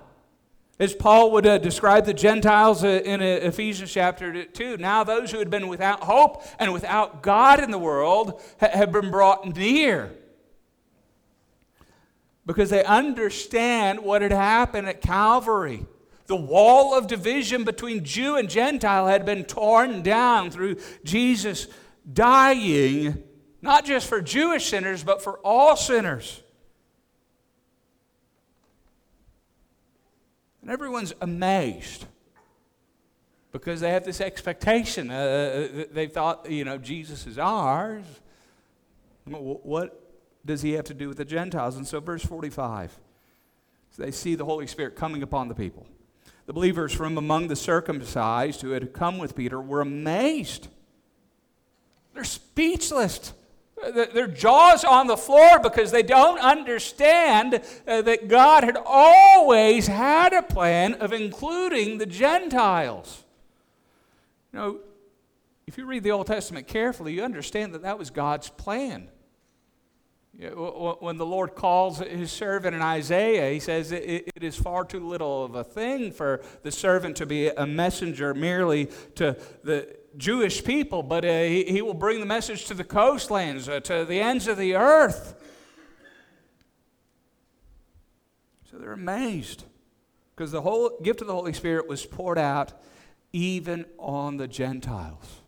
as 0.80 0.96
Paul 0.96 1.32
would 1.32 1.46
uh, 1.46 1.58
describe 1.58 2.06
the 2.06 2.14
Gentiles 2.14 2.84
uh, 2.84 2.88
in 2.88 3.22
uh, 3.22 3.26
Ephesians 3.26 3.92
chapter 3.92 4.46
2, 4.46 4.78
now 4.78 5.04
those 5.04 5.32
who 5.32 5.40
had 5.40 5.50
been 5.50 5.68
without 5.68 6.04
hope 6.04 6.44
and 6.60 6.74
without 6.74 7.22
God 7.22 7.64
in 7.64 7.72
the 7.72 7.78
world 7.78 8.42
ha- 8.60 8.70
have 8.74 8.92
been 8.92 9.12
brought 9.12 9.56
near. 9.56 10.12
Because 12.46 12.70
they 12.70 12.84
understand 12.84 14.00
what 14.00 14.22
had 14.22 14.32
happened 14.32 14.88
at 14.88 15.02
Calvary. 15.02 15.86
The 16.26 16.36
wall 16.36 16.98
of 16.98 17.08
division 17.08 17.64
between 17.64 18.04
Jew 18.04 18.36
and 18.36 18.50
Gentile 18.50 19.08
had 19.08 19.26
been 19.26 19.44
torn 19.44 20.02
down 20.02 20.50
through 20.50 20.78
Jesus 21.04 21.68
dying 22.12 23.24
not 23.62 23.86
just 23.86 24.08
for 24.08 24.22
Jewish 24.22 24.68
sinners, 24.68 25.04
but 25.04 25.22
for 25.22 25.40
all 25.40 25.76
sinners. 25.76 26.42
And 30.62 30.70
everyone's 30.70 31.14
amazed 31.22 32.06
because 33.52 33.82
they 33.82 33.92
have 33.92 34.06
this 34.06 34.22
expectation. 34.22 35.10
Uh, 35.10 35.14
uh 35.14 35.84
they 35.92 36.08
thought, 36.08 36.50
you 36.50 36.64
know, 36.64 36.78
Jesus 36.78 37.28
is 37.28 37.38
ours. 37.38 38.06
What 39.26 40.02
does 40.46 40.62
he 40.62 40.74
have 40.74 40.86
to 40.86 40.94
do 40.94 41.08
with 41.08 41.18
the 41.18 41.26
Gentiles? 41.26 41.76
And 41.76 41.88
so, 41.88 42.00
verse 42.00 42.26
45, 42.26 42.98
so 43.92 44.04
they 44.04 44.12
see 44.12 44.36
the 44.36 44.46
Holy 44.46 44.68
Spirit 44.68 44.96
coming 44.96 45.22
upon 45.22 45.48
the 45.48 45.56
people. 45.56 45.86
The 46.48 46.54
believers 46.54 46.92
from 46.92 47.18
among 47.18 47.48
the 47.48 47.56
circumcised 47.56 48.62
who 48.62 48.72
had 48.72 48.94
come 48.94 49.18
with 49.18 49.36
Peter 49.36 49.62
were 49.62 49.82
amazed. 49.82 50.68
They're 52.14 52.24
speechless 52.24 53.34
their 53.94 54.28
jaws 54.28 54.84
on 54.84 55.08
the 55.08 55.18
floor 55.18 55.60
because 55.60 55.92
they 55.92 56.04
don't 56.04 56.40
understand 56.40 57.62
uh, 57.88 58.02
that 58.02 58.28
God 58.28 58.64
had 58.64 58.78
always 58.78 59.88
had 59.88 60.34
a 60.34 60.42
plan 60.42 60.96
of 60.96 61.14
including 61.14 61.98
the 61.98 62.06
Gentiles. 62.06 63.24
You 64.54 64.60
know, 64.60 64.80
if 65.68 65.78
you 65.78 65.86
read 65.86 66.04
the 66.04 66.12
Old 66.12 66.28
Testament 66.28 66.68
carefully, 66.68 67.14
you 67.14 67.24
understand 67.24 67.74
that 67.74 67.84
that 67.84 67.98
was 67.98 68.10
God's 68.10 68.50
plan. 68.50 69.08
When 70.38 71.18
the 71.18 71.26
Lord 71.26 71.56
calls 71.56 72.00
his 72.00 72.32
servant 72.32 72.76
in 72.76 72.82
Isaiah, 72.82 73.52
he 73.52 73.60
says 73.60 73.92
it 73.92 74.32
is 74.42 74.56
far 74.56 74.86
too 74.86 75.06
little 75.06 75.46
of 75.46 75.56
a 75.56 75.64
thing 75.64 76.12
for 76.12 76.42
the 76.64 76.72
servant 76.72 77.18
to 77.18 77.26
be 77.26 77.50
a 77.50 77.68
messenger 77.68 78.34
merely 78.34 78.90
to 79.16 79.38
the 79.64 79.96
Jewish 80.18 80.64
people, 80.64 81.04
but 81.04 81.24
uh, 81.24 81.44
he, 81.44 81.64
he, 81.64 81.82
will 81.82 81.94
bring 81.94 82.20
the 82.20 82.26
message 82.26 82.66
to 82.66 82.74
the 82.74 82.84
coastlands, 82.84 83.70
uh, 83.70 83.80
to 83.82 84.06
the 84.06 84.20
ends 84.20 84.48
of 84.48 84.58
the 84.58 84.76
earth. 84.76 85.36
So 88.70 88.78
they're 88.78 88.94
amazed 88.94 89.66
because 90.36 90.52
the 90.52 90.62
whole 90.62 90.98
gift 91.02 91.22
of 91.22 91.28
the 91.28 91.34
Holy 91.34 91.54
Spirit 91.54 91.88
was 91.88 92.06
poured 92.06 92.38
out 92.38 92.74
even 93.34 93.86
on 93.98 94.38
the 94.38 94.48
Gentiles. 94.48 95.42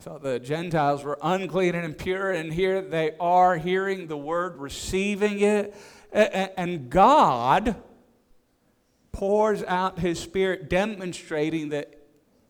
So 0.00 0.18
the 0.18 0.38
Gentiles 0.38 1.02
were 1.02 1.18
unclean 1.22 1.74
and 1.74 1.84
impure, 1.84 2.30
and 2.30 2.52
here 2.52 2.80
they 2.80 3.12
are 3.18 3.56
hearing 3.56 4.06
the 4.06 4.16
word, 4.16 4.56
receiving 4.56 5.40
it, 5.40 5.74
and 6.12 6.88
God 6.88 7.76
pours 9.12 9.62
out 9.64 9.98
his 9.98 10.20
Spirit, 10.20 10.70
demonstrating 10.70 11.70
that 11.70 11.97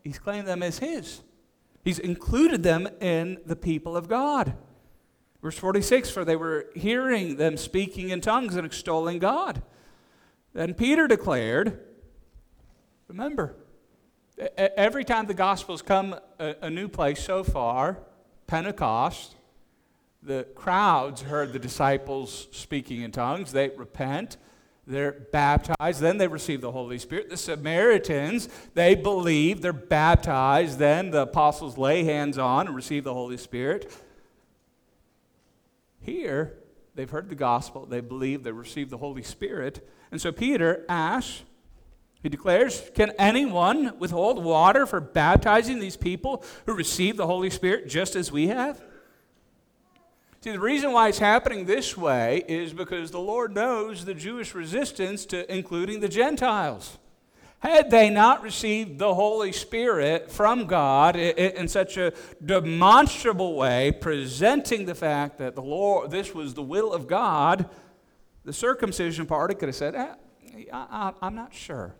He's 0.08 0.18
claimed 0.18 0.48
them 0.48 0.62
as 0.62 0.78
His. 0.78 1.20
He's 1.84 1.98
included 1.98 2.62
them 2.62 2.88
in 2.98 3.36
the 3.44 3.54
people 3.54 3.94
of 3.94 4.08
God. 4.08 4.54
Verse 5.42 5.58
46 5.58 6.08
For 6.08 6.24
they 6.24 6.34
were 6.34 6.70
hearing 6.74 7.36
them 7.36 7.58
speaking 7.58 8.08
in 8.08 8.22
tongues 8.22 8.56
and 8.56 8.64
extolling 8.64 9.18
God. 9.18 9.60
Then 10.54 10.72
Peter 10.72 11.06
declared, 11.06 11.78
Remember, 13.06 13.54
every 14.56 15.04
time 15.04 15.26
the 15.26 15.34
gospel's 15.34 15.82
come 15.82 16.18
a, 16.38 16.54
a 16.62 16.70
new 16.70 16.88
place 16.88 17.22
so 17.22 17.44
far, 17.44 17.98
Pentecost, 18.46 19.36
the 20.22 20.46
crowds 20.54 21.20
heard 21.20 21.52
the 21.52 21.58
disciples 21.58 22.48
speaking 22.50 23.02
in 23.02 23.12
tongues. 23.12 23.52
They 23.52 23.68
repent. 23.68 24.38
They're 24.88 25.12
baptized, 25.12 26.00
then 26.00 26.16
they 26.16 26.28
receive 26.28 26.62
the 26.62 26.72
Holy 26.72 26.96
Spirit. 26.96 27.28
The 27.28 27.36
Samaritans, 27.36 28.48
they 28.72 28.94
believe, 28.94 29.60
they're 29.60 29.74
baptized, 29.74 30.78
then 30.78 31.10
the 31.10 31.22
apostles 31.22 31.76
lay 31.76 32.04
hands 32.04 32.38
on 32.38 32.66
and 32.66 32.74
receive 32.74 33.04
the 33.04 33.12
Holy 33.12 33.36
Spirit. 33.36 33.94
Here, 36.00 36.54
they've 36.94 37.10
heard 37.10 37.28
the 37.28 37.34
gospel, 37.34 37.84
they 37.84 38.00
believe, 38.00 38.44
they 38.44 38.50
receive 38.52 38.88
the 38.88 38.96
Holy 38.96 39.22
Spirit. 39.22 39.86
And 40.10 40.22
so 40.22 40.32
Peter 40.32 40.86
asks, 40.88 41.42
he 42.22 42.30
declares, 42.30 42.90
Can 42.94 43.12
anyone 43.18 43.98
withhold 43.98 44.42
water 44.42 44.86
for 44.86 45.00
baptizing 45.00 45.80
these 45.80 45.98
people 45.98 46.42
who 46.64 46.72
receive 46.72 47.18
the 47.18 47.26
Holy 47.26 47.50
Spirit 47.50 47.88
just 47.88 48.16
as 48.16 48.32
we 48.32 48.48
have? 48.48 48.82
See, 50.40 50.52
the 50.52 50.60
reason 50.60 50.92
why 50.92 51.08
it's 51.08 51.18
happening 51.18 51.64
this 51.64 51.96
way 51.96 52.44
is 52.46 52.72
because 52.72 53.10
the 53.10 53.18
Lord 53.18 53.54
knows 53.54 54.04
the 54.04 54.14
Jewish 54.14 54.54
resistance 54.54 55.26
to 55.26 55.52
including 55.52 55.98
the 55.98 56.08
Gentiles. 56.08 56.96
Had 57.58 57.90
they 57.90 58.08
not 58.08 58.44
received 58.44 59.00
the 59.00 59.14
Holy 59.14 59.50
Spirit 59.50 60.30
from 60.30 60.66
God 60.66 61.16
in 61.16 61.66
such 61.66 61.96
a 61.96 62.12
demonstrable 62.44 63.56
way, 63.56 63.90
presenting 63.90 64.86
the 64.86 64.94
fact 64.94 65.38
that 65.38 65.56
the 65.56 65.62
Lord, 65.62 66.12
this 66.12 66.32
was 66.32 66.54
the 66.54 66.62
will 66.62 66.92
of 66.92 67.08
God, 67.08 67.68
the 68.44 68.52
circumcision 68.52 69.26
party 69.26 69.56
could 69.56 69.68
have 69.68 69.74
said, 69.74 69.96
ah, 69.96 71.14
I, 71.20 71.26
am 71.26 71.34
not 71.34 71.52
sure. 71.52 71.96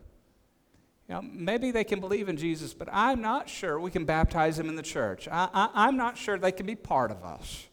You 1.09 1.17
know, 1.17 1.23
maybe 1.23 1.73
they 1.73 1.83
can 1.83 1.99
believe 1.99 2.29
in 2.29 2.37
Jesus, 2.37 2.73
but 2.73 2.89
I'm 2.93 3.21
not 3.21 3.49
sure 3.49 3.81
we 3.81 3.91
can 3.91 4.05
baptize 4.05 4.59
them 4.59 4.69
in 4.69 4.77
the 4.77 4.83
church. 4.83 5.27
I, 5.29 5.71
am 5.75 5.97
not 5.97 6.17
sure 6.17 6.39
they 6.39 6.53
can 6.53 6.67
be 6.67 6.77
part 6.77 7.11
of 7.11 7.25
us 7.25 7.68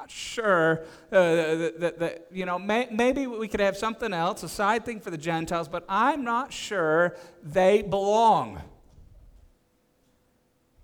not 0.00 0.10
sure 0.10 0.80
uh, 1.12 1.34
that, 1.34 1.80
that, 1.80 1.98
that, 1.98 2.26
you 2.32 2.46
know, 2.46 2.58
may, 2.58 2.88
maybe 2.90 3.26
we 3.26 3.46
could 3.46 3.60
have 3.60 3.76
something 3.76 4.14
else, 4.14 4.42
a 4.42 4.48
side 4.48 4.82
thing 4.82 4.98
for 4.98 5.10
the 5.10 5.18
Gentiles, 5.18 5.68
but 5.68 5.84
I'm 5.90 6.24
not 6.24 6.54
sure 6.54 7.16
they 7.42 7.82
belong. 7.82 8.62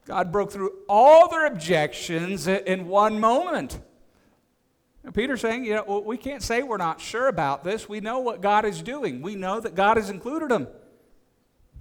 God 0.05 0.31
broke 0.31 0.53
through 0.53 0.71
all 0.87 1.29
their 1.29 1.47
objections 1.47 2.47
in 2.47 2.89
one 2.89 3.19
moment. 3.19 3.81
And 5.03 5.15
Peter's 5.15 5.41
saying, 5.41 5.65
you 5.65 5.77
know, 5.77 6.03
we 6.05 6.19
can't 6.19 6.43
say 6.43 6.63
we're 6.63 6.77
not 6.77 7.01
sure 7.01 7.29
about 7.29 7.65
this. 7.65 7.89
We 7.89 8.01
know 8.01 8.19
what 8.19 8.43
God 8.43 8.67
is 8.67 8.83
doing. 8.83 9.23
We 9.23 9.35
know 9.35 9.61
that 9.61 9.75
God 9.75 9.97
has 9.97 10.11
included 10.11 10.51
them. 10.51 10.69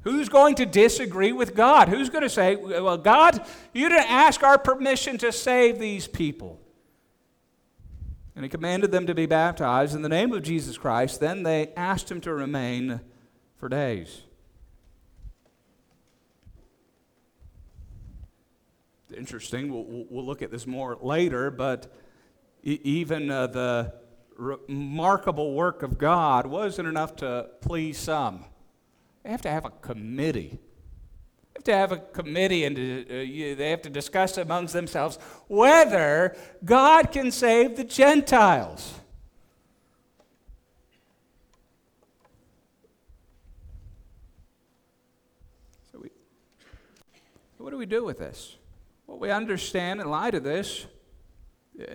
Who's 0.02 0.30
going 0.30 0.56
to 0.56 0.66
disagree 0.66 1.34
with 1.34 1.54
God? 1.54 1.90
Who's 1.90 2.10
going 2.10 2.24
to 2.24 2.30
say, 2.30 2.56
well, 2.56 2.98
God, 2.98 3.46
you 3.74 3.90
didn't 3.90 4.10
ask 4.10 4.42
our 4.42 4.58
permission 4.58 5.18
to 5.18 5.34
save 5.34 5.80
these 5.80 6.08
people? 6.08 6.62
And 8.36 8.44
he 8.44 8.50
commanded 8.50 8.92
them 8.92 9.08
to 9.08 9.16
be 9.16 9.26
baptized 9.26 9.96
in 9.96 10.02
the 10.02 10.10
name 10.10 10.34
of 10.34 10.44
Jesus 10.44 10.78
Christ. 10.78 11.20
Then 11.20 11.44
they 11.44 11.72
asked 11.78 12.12
him 12.12 12.20
to 12.22 12.34
remain 12.34 13.00
for 13.56 13.70
days. 13.70 14.24
Interesting. 19.16 19.72
We'll, 19.72 20.06
we'll 20.10 20.26
look 20.26 20.42
at 20.42 20.52
this 20.52 20.68
more 20.68 20.98
later, 21.02 21.50
but 21.50 21.94
even 22.64 23.32
uh, 23.32 23.48
the 23.48 23.94
remarkable 24.38 25.54
work 25.54 25.84
of 25.84 25.98
God 25.98 26.46
wasn't 26.48 26.90
enough 26.90 27.16
to 27.18 27.50
please 27.62 27.98
some. 27.98 28.44
They 29.24 29.30
have 29.30 29.42
to 29.44 29.50
have 29.50 29.64
a 29.64 29.70
committee 29.70 30.60
to 31.66 31.76
have 31.76 31.92
a 31.92 31.98
committee 31.98 32.64
and 32.64 32.78
uh, 32.78 33.16
you, 33.16 33.56
they 33.56 33.70
have 33.70 33.82
to 33.82 33.90
discuss 33.90 34.38
amongst 34.38 34.74
themselves 34.74 35.18
whether 35.48 36.36
God 36.64 37.12
can 37.12 37.32
save 37.32 37.76
the 37.76 37.84
Gentiles. 37.84 38.94
So, 45.92 46.00
we, 46.02 46.10
what 47.58 47.72
do 47.72 47.78
we 47.78 47.86
do 47.86 48.04
with 48.04 48.20
this? 48.20 48.56
Well, 49.08 49.20
we 49.20 49.32
understand 49.32 50.02
in 50.02 50.10
light 50.10 50.36
of 50.36 50.44
this, 50.44 50.86
uh, 51.80 51.86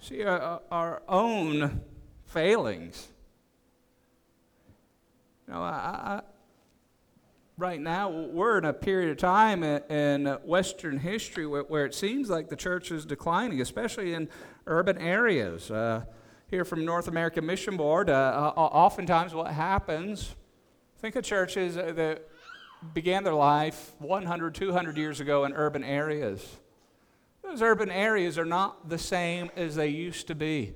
see 0.00 0.24
our, 0.24 0.60
our 0.70 1.02
own 1.08 1.82
failings. 2.26 3.08
You 5.46 5.54
know, 5.54 5.60
I, 5.60 6.22
right 7.56 7.80
now 7.80 8.10
we're 8.10 8.58
in 8.58 8.64
a 8.64 8.72
period 8.72 9.10
of 9.10 9.16
time 9.16 9.62
in 9.62 10.26
Western 10.44 10.98
history 10.98 11.46
where, 11.46 11.86
it 11.86 11.94
seems 11.94 12.28
like 12.28 12.48
the 12.48 12.56
church 12.56 12.90
is 12.90 13.04
declining, 13.04 13.60
especially 13.60 14.14
in 14.14 14.28
urban 14.66 14.98
areas. 14.98 15.70
Uh, 15.70 16.04
here 16.48 16.64
from 16.64 16.84
North 16.84 17.08
American 17.08 17.46
Mission 17.46 17.76
Board, 17.76 18.10
uh, 18.10 18.52
oftentimes 18.56 19.34
what 19.34 19.52
happens, 19.52 20.34
think 20.98 21.16
of 21.16 21.24
churches 21.24 21.76
that 21.76 22.28
began 22.92 23.24
their 23.24 23.34
life 23.34 23.92
100, 23.98 24.54
200 24.54 24.96
years 24.96 25.20
ago 25.20 25.44
in 25.44 25.52
urban 25.52 25.82
areas. 25.82 26.56
Those 27.42 27.62
urban 27.62 27.90
areas 27.90 28.38
are 28.38 28.44
not 28.44 28.88
the 28.88 28.98
same 28.98 29.50
as 29.56 29.74
they 29.76 29.88
used 29.88 30.26
to 30.26 30.34
be. 30.34 30.74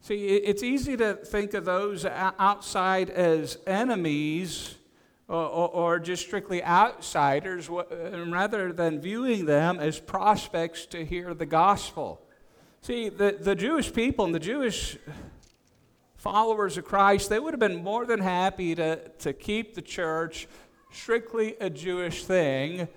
See, 0.00 0.26
it's 0.26 0.62
easy 0.62 0.96
to 0.98 1.14
think 1.14 1.54
of 1.54 1.64
those 1.64 2.04
outside 2.04 3.08
as 3.10 3.58
enemies 3.66 4.76
or, 5.28 5.68
or, 5.68 5.98
just 5.98 6.26
strictly 6.26 6.62
outsiders, 6.62 7.70
rather 7.70 8.72
than 8.72 9.00
viewing 9.00 9.46
them 9.46 9.78
as 9.78 9.98
prospects 9.98 10.84
to 10.86 11.04
hear 11.04 11.32
the 11.32 11.46
gospel. 11.46 12.20
See, 12.82 13.08
the, 13.08 13.38
the 13.40 13.54
Jewish 13.54 13.92
people 13.92 14.26
and 14.26 14.34
the 14.34 14.40
Jewish 14.40 14.98
followers 16.16 16.76
of 16.76 16.84
Christ, 16.84 17.30
they 17.30 17.38
would 17.38 17.54
have 17.54 17.60
been 17.60 17.82
more 17.82 18.04
than 18.04 18.20
happy 18.20 18.74
to, 18.74 19.08
to 19.20 19.32
keep 19.32 19.74
the 19.74 19.82
church 19.82 20.46
strictly 20.90 21.56
a 21.60 21.70
Jewish 21.70 22.24
thing 22.24 22.88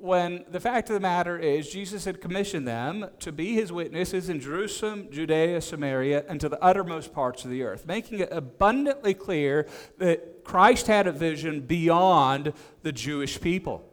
when 0.00 0.44
the 0.50 0.60
fact 0.60 0.88
of 0.88 0.94
the 0.94 1.00
matter 1.00 1.38
is 1.38 1.68
Jesus 1.68 2.04
had 2.04 2.20
commissioned 2.20 2.66
them 2.66 3.06
to 3.18 3.32
be 3.32 3.52
his 3.54 3.70
witnesses 3.70 4.28
in 4.28 4.40
Jerusalem, 4.40 5.08
Judea, 5.10 5.60
Samaria, 5.60 6.24
and 6.28 6.40
to 6.40 6.48
the 6.48 6.62
uttermost 6.62 7.12
parts 7.12 7.44
of 7.44 7.50
the 7.50 7.62
earth, 7.62 7.86
making 7.86 8.20
it 8.20 8.30
abundantly 8.32 9.12
clear 9.12 9.66
that 9.98 10.39
Christ 10.50 10.88
had 10.88 11.06
a 11.06 11.12
vision 11.12 11.60
beyond 11.60 12.52
the 12.82 12.90
Jewish 12.90 13.40
people. 13.40 13.84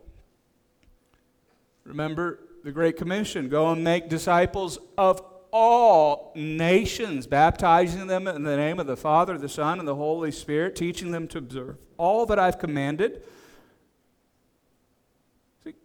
Remember 1.83 2.39
the 2.63 2.71
Great 2.71 2.97
Commission 2.97 3.47
go 3.47 3.69
and 3.69 3.83
make 3.83 4.09
disciples 4.09 4.79
of 4.97 5.21
all 5.51 6.31
nations, 6.35 7.27
baptizing 7.27 8.07
them 8.07 8.25
in 8.27 8.41
the 8.41 8.57
name 8.57 8.79
of 8.79 8.87
the 8.87 8.97
Father, 8.97 9.37
the 9.37 9.47
Son, 9.47 9.77
and 9.77 9.87
the 9.87 9.93
Holy 9.93 10.31
Spirit, 10.31 10.75
teaching 10.75 11.11
them 11.11 11.27
to 11.27 11.37
observe 11.37 11.77
all 11.95 12.25
that 12.25 12.39
I've 12.39 12.57
commanded. 12.57 13.21
See, 15.63 15.75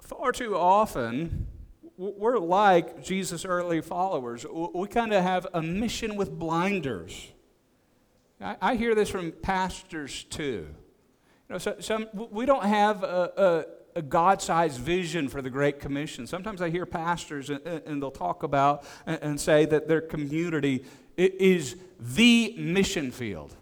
far 0.00 0.30
too 0.30 0.56
often, 0.56 1.48
we're 1.96 2.38
like 2.38 3.02
Jesus' 3.02 3.44
early 3.44 3.80
followers. 3.80 4.46
We 4.72 4.86
kind 4.86 5.12
of 5.12 5.24
have 5.24 5.48
a 5.52 5.60
mission 5.60 6.14
with 6.14 6.30
blinders. 6.30 7.32
I, 8.42 8.74
hear 8.74 8.94
this 8.94 9.08
from 9.08 9.32
pastors 9.32 10.24
too. 10.24 10.66
You 11.48 11.52
know, 11.54 11.58
so, 11.58 11.76
some, 11.80 12.08
we 12.12 12.44
don't 12.46 12.64
have 12.64 13.02
a, 13.04 13.66
a, 13.94 13.98
a 14.00 14.02
God 14.02 14.42
sized 14.42 14.80
vision 14.80 15.28
for 15.28 15.42
the 15.42 15.50
Great 15.50 15.80
Commission. 15.80 16.26
Sometimes 16.26 16.60
I 16.60 16.70
hear 16.70 16.86
pastors 16.86 17.50
and, 17.50 17.64
and 17.66 18.02
they'll 18.02 18.10
talk 18.10 18.42
about 18.42 18.84
and, 19.06 19.18
and 19.22 19.40
say 19.40 19.64
that 19.66 19.86
their 19.86 20.00
community 20.00 20.84
is 21.16 21.76
the 22.00 22.54
mission 22.58 23.10
field. 23.10 23.54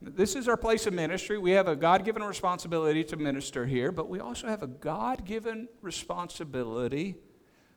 This 0.00 0.36
is 0.36 0.48
our 0.48 0.56
place 0.56 0.86
of 0.86 0.92
ministry. 0.92 1.38
We 1.38 1.52
have 1.52 1.68
a 1.68 1.76
God 1.76 2.04
given 2.04 2.22
responsibility 2.22 3.04
to 3.04 3.16
minister 3.16 3.64
here, 3.64 3.90
but 3.90 4.08
we 4.08 4.20
also 4.20 4.48
have 4.48 4.62
a 4.62 4.66
God 4.66 5.24
given 5.24 5.68
responsibility 5.80 7.14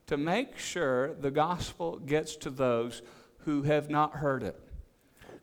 to 0.08 0.18
make 0.18 0.58
sure 0.58 1.14
the 1.14 1.32
gospel 1.32 2.00
gets 2.00 2.36
to 2.38 2.50
those 2.50 3.02
who 3.40 3.64
have 3.64 3.90
not 3.90 4.16
heard 4.16 4.44
it. 4.44 4.60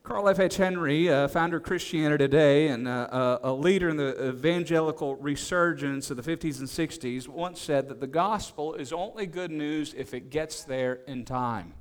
Carl 0.05 0.29
F. 0.29 0.39
H. 0.39 0.57
Henry, 0.57 1.09
uh, 1.09 1.27
founder 1.27 1.57
of 1.57 1.63
Christianity 1.63 2.25
Today 2.25 2.67
and 2.67 2.87
uh, 2.87 3.07
uh, 3.11 3.39
a 3.41 3.51
leader 3.51 3.89
in 3.89 3.97
the 3.97 4.29
evangelical 4.29 5.15
resurgence 5.15 6.11
of 6.11 6.17
the 6.17 6.21
50s 6.21 6.59
and 6.59 6.67
60s, 6.67 7.27
once 7.27 7.59
said 7.59 7.89
that 7.89 7.99
the 7.99 8.05
gospel 8.05 8.75
is 8.75 8.93
only 8.93 9.25
good 9.25 9.49
news 9.49 9.95
if 9.97 10.13
it 10.13 10.29
gets 10.29 10.63
there 10.63 10.99
in 11.07 11.25
time. 11.25 11.73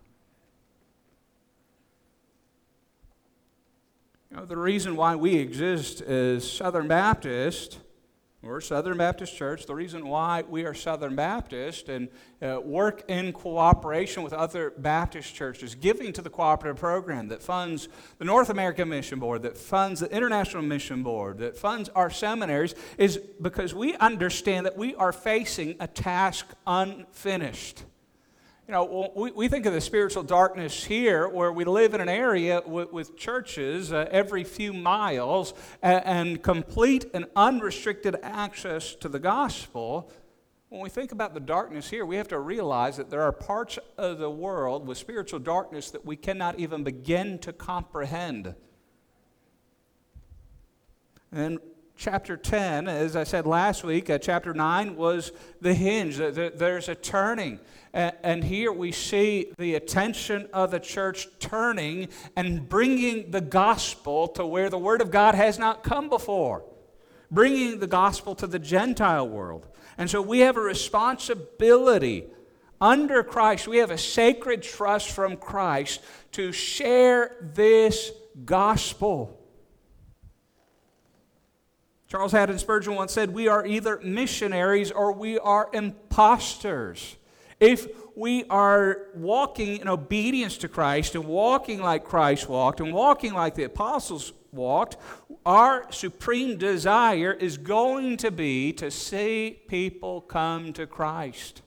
You 4.30 4.38
know, 4.38 4.46
the 4.46 4.56
reason 4.56 4.96
why 4.96 5.16
we 5.16 5.36
exist 5.36 6.00
as 6.00 6.50
Southern 6.50 6.88
Baptist, 6.88 7.80
or 8.46 8.60
Southern 8.60 8.98
Baptist 8.98 9.36
Church, 9.36 9.66
the 9.66 9.74
reason 9.74 10.06
why 10.06 10.42
we 10.48 10.64
are 10.64 10.74
Southern 10.74 11.16
Baptist 11.16 11.88
and 11.88 12.08
uh, 12.42 12.60
work 12.62 13.02
in 13.08 13.32
cooperation 13.32 14.22
with 14.22 14.32
other 14.32 14.72
Baptist 14.78 15.34
churches, 15.34 15.74
giving 15.74 16.12
to 16.12 16.22
the 16.22 16.30
cooperative 16.30 16.78
program 16.78 17.28
that 17.28 17.42
funds 17.42 17.88
the 18.18 18.24
North 18.24 18.50
American 18.50 18.88
Mission 18.88 19.18
Board, 19.18 19.42
that 19.42 19.56
funds 19.56 20.00
the 20.00 20.10
International 20.14 20.62
Mission 20.62 21.02
Board, 21.02 21.38
that 21.38 21.56
funds 21.56 21.88
our 21.90 22.10
seminaries, 22.10 22.74
is 22.98 23.18
because 23.40 23.74
we 23.74 23.96
understand 23.96 24.66
that 24.66 24.76
we 24.76 24.94
are 24.96 25.12
facing 25.12 25.76
a 25.80 25.86
task 25.86 26.46
unfinished. 26.66 27.84
You 28.66 28.72
know, 28.72 29.12
we, 29.14 29.30
we 29.30 29.48
think 29.48 29.66
of 29.66 29.74
the 29.74 29.80
spiritual 29.80 30.22
darkness 30.22 30.84
here 30.84 31.28
where 31.28 31.52
we 31.52 31.66
live 31.66 31.92
in 31.92 32.00
an 32.00 32.08
area 32.08 32.62
with, 32.64 32.90
with 32.92 33.14
churches 33.14 33.92
uh, 33.92 34.08
every 34.10 34.42
few 34.42 34.72
miles 34.72 35.52
and, 35.82 36.02
and 36.06 36.42
complete 36.42 37.04
and 37.12 37.26
unrestricted 37.36 38.16
access 38.22 38.94
to 38.94 39.10
the 39.10 39.18
gospel. 39.18 40.10
When 40.70 40.80
we 40.80 40.88
think 40.88 41.12
about 41.12 41.34
the 41.34 41.40
darkness 41.40 41.90
here, 41.90 42.06
we 42.06 42.16
have 42.16 42.28
to 42.28 42.38
realize 42.38 42.96
that 42.96 43.10
there 43.10 43.20
are 43.20 43.32
parts 43.32 43.78
of 43.98 44.16
the 44.16 44.30
world 44.30 44.86
with 44.86 44.96
spiritual 44.96 45.40
darkness 45.40 45.90
that 45.90 46.06
we 46.06 46.16
cannot 46.16 46.58
even 46.58 46.84
begin 46.84 47.38
to 47.40 47.52
comprehend. 47.52 48.54
And 51.30 51.58
chapter 51.96 52.36
10, 52.36 52.88
as 52.88 53.16
I 53.16 53.24
said 53.24 53.46
last 53.46 53.84
week, 53.84 54.10
uh, 54.10 54.18
chapter 54.18 54.52
9 54.52 54.96
was 54.96 55.32
the 55.60 55.74
hinge. 55.74 56.16
There's 56.16 56.88
a 56.88 56.94
turning. 56.94 57.60
And 57.92 58.42
here 58.42 58.72
we 58.72 58.90
see 58.90 59.52
the 59.56 59.76
attention 59.76 60.48
of 60.52 60.72
the 60.72 60.80
church 60.80 61.28
turning 61.38 62.08
and 62.34 62.68
bringing 62.68 63.30
the 63.30 63.40
gospel 63.40 64.26
to 64.28 64.44
where 64.44 64.68
the 64.68 64.78
Word 64.78 65.00
of 65.00 65.12
God 65.12 65.36
has 65.36 65.60
not 65.60 65.84
come 65.84 66.08
before, 66.08 66.64
bringing 67.30 67.78
the 67.78 67.86
gospel 67.86 68.34
to 68.34 68.48
the 68.48 68.58
Gentile 68.58 69.28
world. 69.28 69.68
And 69.96 70.10
so 70.10 70.20
we 70.20 70.40
have 70.40 70.56
a 70.56 70.60
responsibility 70.60 72.24
under 72.80 73.22
Christ, 73.22 73.68
we 73.68 73.78
have 73.78 73.92
a 73.92 73.98
sacred 73.98 74.62
trust 74.62 75.10
from 75.10 75.36
Christ 75.36 76.00
to 76.32 76.50
share 76.50 77.36
this 77.40 78.10
gospel. 78.44 79.40
Charles 82.14 82.30
Haddon 82.30 82.60
Spurgeon 82.60 82.94
once 82.94 83.12
said, 83.12 83.34
We 83.34 83.48
are 83.48 83.66
either 83.66 83.98
missionaries 84.00 84.92
or 84.92 85.10
we 85.10 85.36
are 85.40 85.68
impostors. 85.72 87.16
If 87.58 87.88
we 88.14 88.44
are 88.44 89.08
walking 89.16 89.78
in 89.78 89.88
obedience 89.88 90.56
to 90.58 90.68
Christ 90.68 91.16
and 91.16 91.24
walking 91.24 91.82
like 91.82 92.04
Christ 92.04 92.48
walked 92.48 92.78
and 92.78 92.92
walking 92.92 93.34
like 93.34 93.56
the 93.56 93.64
apostles 93.64 94.32
walked, 94.52 94.96
our 95.44 95.90
supreme 95.90 96.56
desire 96.56 97.32
is 97.32 97.58
going 97.58 98.16
to 98.18 98.30
be 98.30 98.72
to 98.74 98.92
see 98.92 99.58
people 99.66 100.20
come 100.20 100.72
to 100.74 100.86
Christ 100.86 101.62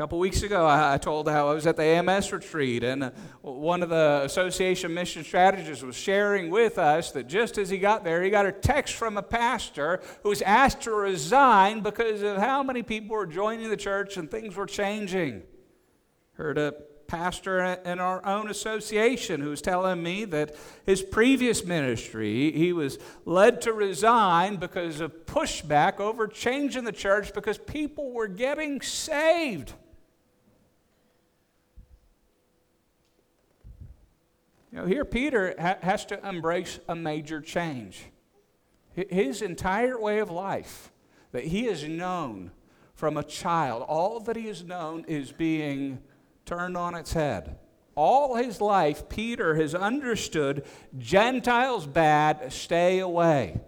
couple 0.00 0.18
weeks 0.18 0.42
ago, 0.42 0.66
I, 0.66 0.96
told 0.96 1.28
how 1.28 1.50
I 1.50 1.52
was 1.52 1.66
at 1.66 1.76
the 1.76 1.82
AMS 1.82 2.32
retreat, 2.32 2.82
and 2.82 3.12
one 3.42 3.82
of 3.82 3.90
the 3.90 4.22
association 4.24 4.94
mission 4.94 5.22
strategists 5.22 5.84
was 5.84 5.94
sharing 5.94 6.48
with 6.48 6.78
us 6.78 7.10
that 7.10 7.26
just 7.26 7.58
as 7.58 7.68
he 7.68 7.76
got 7.76 8.02
there, 8.02 8.22
he 8.22 8.30
got 8.30 8.46
a 8.46 8.52
text 8.52 8.94
from 8.94 9.18
a 9.18 9.22
pastor 9.22 10.00
who 10.22 10.30
was 10.30 10.40
asked 10.40 10.80
to 10.84 10.90
resign 10.92 11.82
because 11.82 12.22
of 12.22 12.38
how 12.38 12.62
many 12.62 12.82
people 12.82 13.14
were 13.14 13.26
joining 13.26 13.68
the 13.68 13.76
church 13.76 14.16
and 14.16 14.30
things 14.30 14.56
were 14.56 14.64
changing. 14.64 15.42
Heard 16.32 16.56
a 16.56 16.76
pastor 17.06 17.62
in 17.84 18.00
our 18.00 18.24
own 18.24 18.48
association 18.48 19.42
who 19.42 19.50
was 19.50 19.60
telling 19.60 20.02
me 20.02 20.24
that 20.24 20.56
his 20.86 21.02
previous 21.02 21.62
ministry, 21.62 22.52
he 22.52 22.72
was 22.72 22.98
led 23.26 23.60
to 23.60 23.74
resign 23.74 24.56
because 24.56 25.00
of 25.00 25.26
pushback 25.26 26.00
over 26.00 26.26
change 26.26 26.74
in 26.74 26.84
the 26.84 26.92
church 26.92 27.34
because 27.34 27.58
people 27.58 28.12
were 28.12 28.28
getting 28.28 28.80
saved. 28.80 29.74
You 34.72 34.78
know, 34.78 34.86
here 34.86 35.04
Peter 35.04 35.54
ha- 35.58 35.78
has 35.82 36.04
to 36.06 36.28
embrace 36.28 36.78
a 36.88 36.94
major 36.94 37.40
change. 37.40 38.06
His 38.92 39.42
entire 39.42 39.98
way 40.00 40.18
of 40.18 40.30
life 40.30 40.92
that 41.32 41.44
he 41.44 41.64
has 41.64 41.84
known 41.84 42.50
from 42.94 43.16
a 43.16 43.22
child, 43.22 43.84
all 43.88 44.20
that 44.20 44.36
he 44.36 44.46
has 44.46 44.62
known 44.62 45.04
is 45.08 45.32
being 45.32 46.00
turned 46.44 46.76
on 46.76 46.94
its 46.94 47.12
head. 47.12 47.58
All 47.94 48.36
his 48.36 48.60
life, 48.60 49.08
Peter 49.08 49.56
has 49.56 49.74
understood 49.74 50.64
Gentiles 50.98 51.86
bad, 51.86 52.52
stay 52.52 52.98
away. 52.98 53.60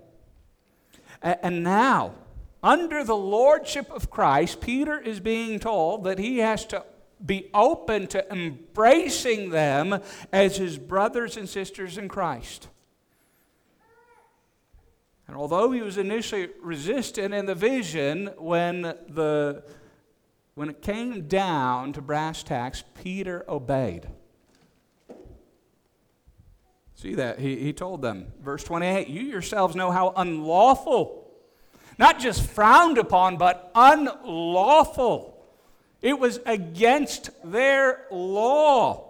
And 1.23 1.63
now, 1.63 2.15
under 2.63 3.05
the 3.05 3.17
lordship 3.17 3.91
of 3.91 4.11
Christ, 4.11 4.61
Peter 4.61 4.99
is 4.99 5.21
being 5.21 5.59
told 5.59 6.05
that 6.05 6.19
he 6.19 6.39
has 6.39 6.65
to 6.67 6.85
be 7.25 7.49
open 7.55 8.07
to 8.09 8.33
embracing 8.33 9.51
them 9.51 10.01
as 10.33 10.57
his 10.57 10.79
brothers 10.79 11.37
and 11.37 11.49
sisters 11.49 11.99
in 11.99 12.09
Christ. 12.09 12.69
And 15.29 15.37
although 15.37 15.71
he 15.71 15.81
was 15.81 15.97
initially 15.97 16.51
resistant 16.61 17.33
in 17.33 17.47
the 17.47 17.55
vision, 17.55 18.31
when, 18.37 18.83
the, 18.83 19.63
when 20.55 20.69
it 20.69 20.83
came 20.83 21.27
down 21.27 21.93
to 21.95 22.03
brass 22.03 22.43
tacks, 22.43 22.85
Peter 23.03 23.45
obeyed. 23.49 24.09
See 26.95 27.15
that? 27.15 27.39
He, 27.39 27.57
he 27.57 27.73
told 27.73 28.03
them, 28.03 28.33
verse 28.43 28.63
28 28.63 29.09
You 29.09 29.23
yourselves 29.23 29.75
know 29.75 29.91
how 29.91 30.13
unlawful, 30.17 31.31
not 31.99 32.21
just 32.21 32.43
frowned 32.43 32.99
upon, 32.99 33.39
but 33.39 33.71
unlawful 33.75 35.32
it 36.03 36.19
was 36.19 36.41
against 36.45 37.31
their 37.45 38.07
law 38.11 39.09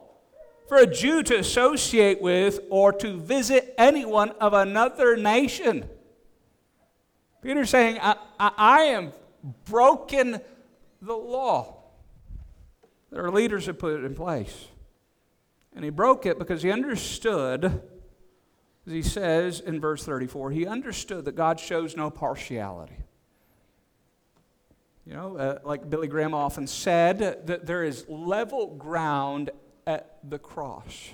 for 0.68 0.76
a 0.76 0.86
Jew 0.86 1.22
to 1.24 1.38
associate 1.38 2.20
with 2.22 2.60
or 2.70 2.92
to 2.92 3.18
visit 3.18 3.74
anyone 3.76 4.30
of 4.40 4.52
another 4.52 5.16
nation. 5.16 5.88
Peter's 7.42 7.70
saying, 7.70 7.98
I, 8.00 8.16
I, 8.38 8.52
I 8.56 8.80
am 8.84 9.12
broken 9.64 10.40
the 11.00 11.14
law. 11.14 11.78
Their 13.10 13.30
leaders 13.30 13.66
had 13.66 13.78
put 13.78 13.98
it 13.98 14.04
in 14.04 14.14
place. 14.14 14.68
And 15.74 15.84
he 15.84 15.90
broke 15.90 16.26
it 16.26 16.38
because 16.38 16.62
he 16.62 16.70
understood, 16.70 17.64
as 18.86 18.92
he 18.92 19.02
says 19.02 19.60
in 19.60 19.80
verse 19.80 20.04
34, 20.04 20.50
he 20.52 20.66
understood 20.66 21.24
that 21.24 21.34
God 21.34 21.58
shows 21.58 21.96
no 21.96 22.10
partiality. 22.10 22.96
You 25.04 25.14
know, 25.14 25.36
uh, 25.36 25.58
like 25.64 25.90
Billy 25.90 26.06
Graham 26.06 26.32
often 26.32 26.66
said, 26.66 27.46
that 27.46 27.66
there 27.66 27.82
is 27.82 28.04
level 28.08 28.76
ground 28.76 29.50
at 29.86 30.18
the 30.22 30.38
cross. 30.38 31.10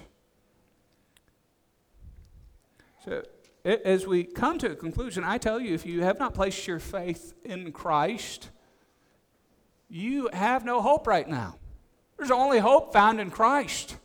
So, 3.05 3.23
as 3.65 4.07
we 4.07 4.25
come 4.25 4.59
to 4.59 4.73
a 4.73 4.77
conclusion, 4.77 5.25
I 5.25 5.39
tell 5.39 5.59
you, 5.59 5.75
if 5.75 5.87
you 5.87 6.03
have 6.03 6.19
not 6.19 6.35
placed 6.35 6.67
your 6.67 6.79
faith 6.79 7.33
in 7.45 7.73
Christ, 7.73 8.51
you 9.89 10.29
have 10.33 10.65
no 10.65 10.83
hope 10.83 11.07
right 11.07 11.29
now. 11.29 11.57
There's 12.19 12.31
only 12.31 12.59
hope 12.59 12.93
found 12.93 13.21
in 13.21 13.31
Christ. 13.31 13.97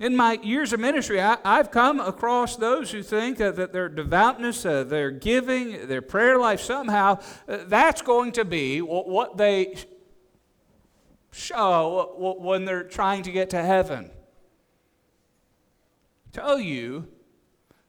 In 0.00 0.16
my 0.16 0.38
years 0.42 0.72
of 0.72 0.80
ministry, 0.80 1.20
I, 1.20 1.36
have 1.44 1.70
come 1.70 2.00
across 2.00 2.56
those 2.56 2.90
who 2.90 3.02
think 3.02 3.38
uh, 3.38 3.50
that 3.50 3.74
their 3.74 3.90
devoutness, 3.90 4.64
uh, 4.64 4.82
their 4.82 5.10
giving, 5.10 5.88
their 5.88 6.00
prayer 6.00 6.38
life, 6.38 6.62
somehow, 6.62 7.18
uh, 7.46 7.58
that's 7.66 8.00
going 8.00 8.32
to 8.32 8.46
be 8.46 8.80
what 8.80 9.36
they 9.36 9.74
show 11.32 12.14
when 12.40 12.64
they're 12.64 12.82
trying 12.82 13.24
to 13.24 13.30
get 13.30 13.50
to 13.50 13.62
heaven. 13.62 14.10
Tell 16.32 16.58
you, 16.58 17.06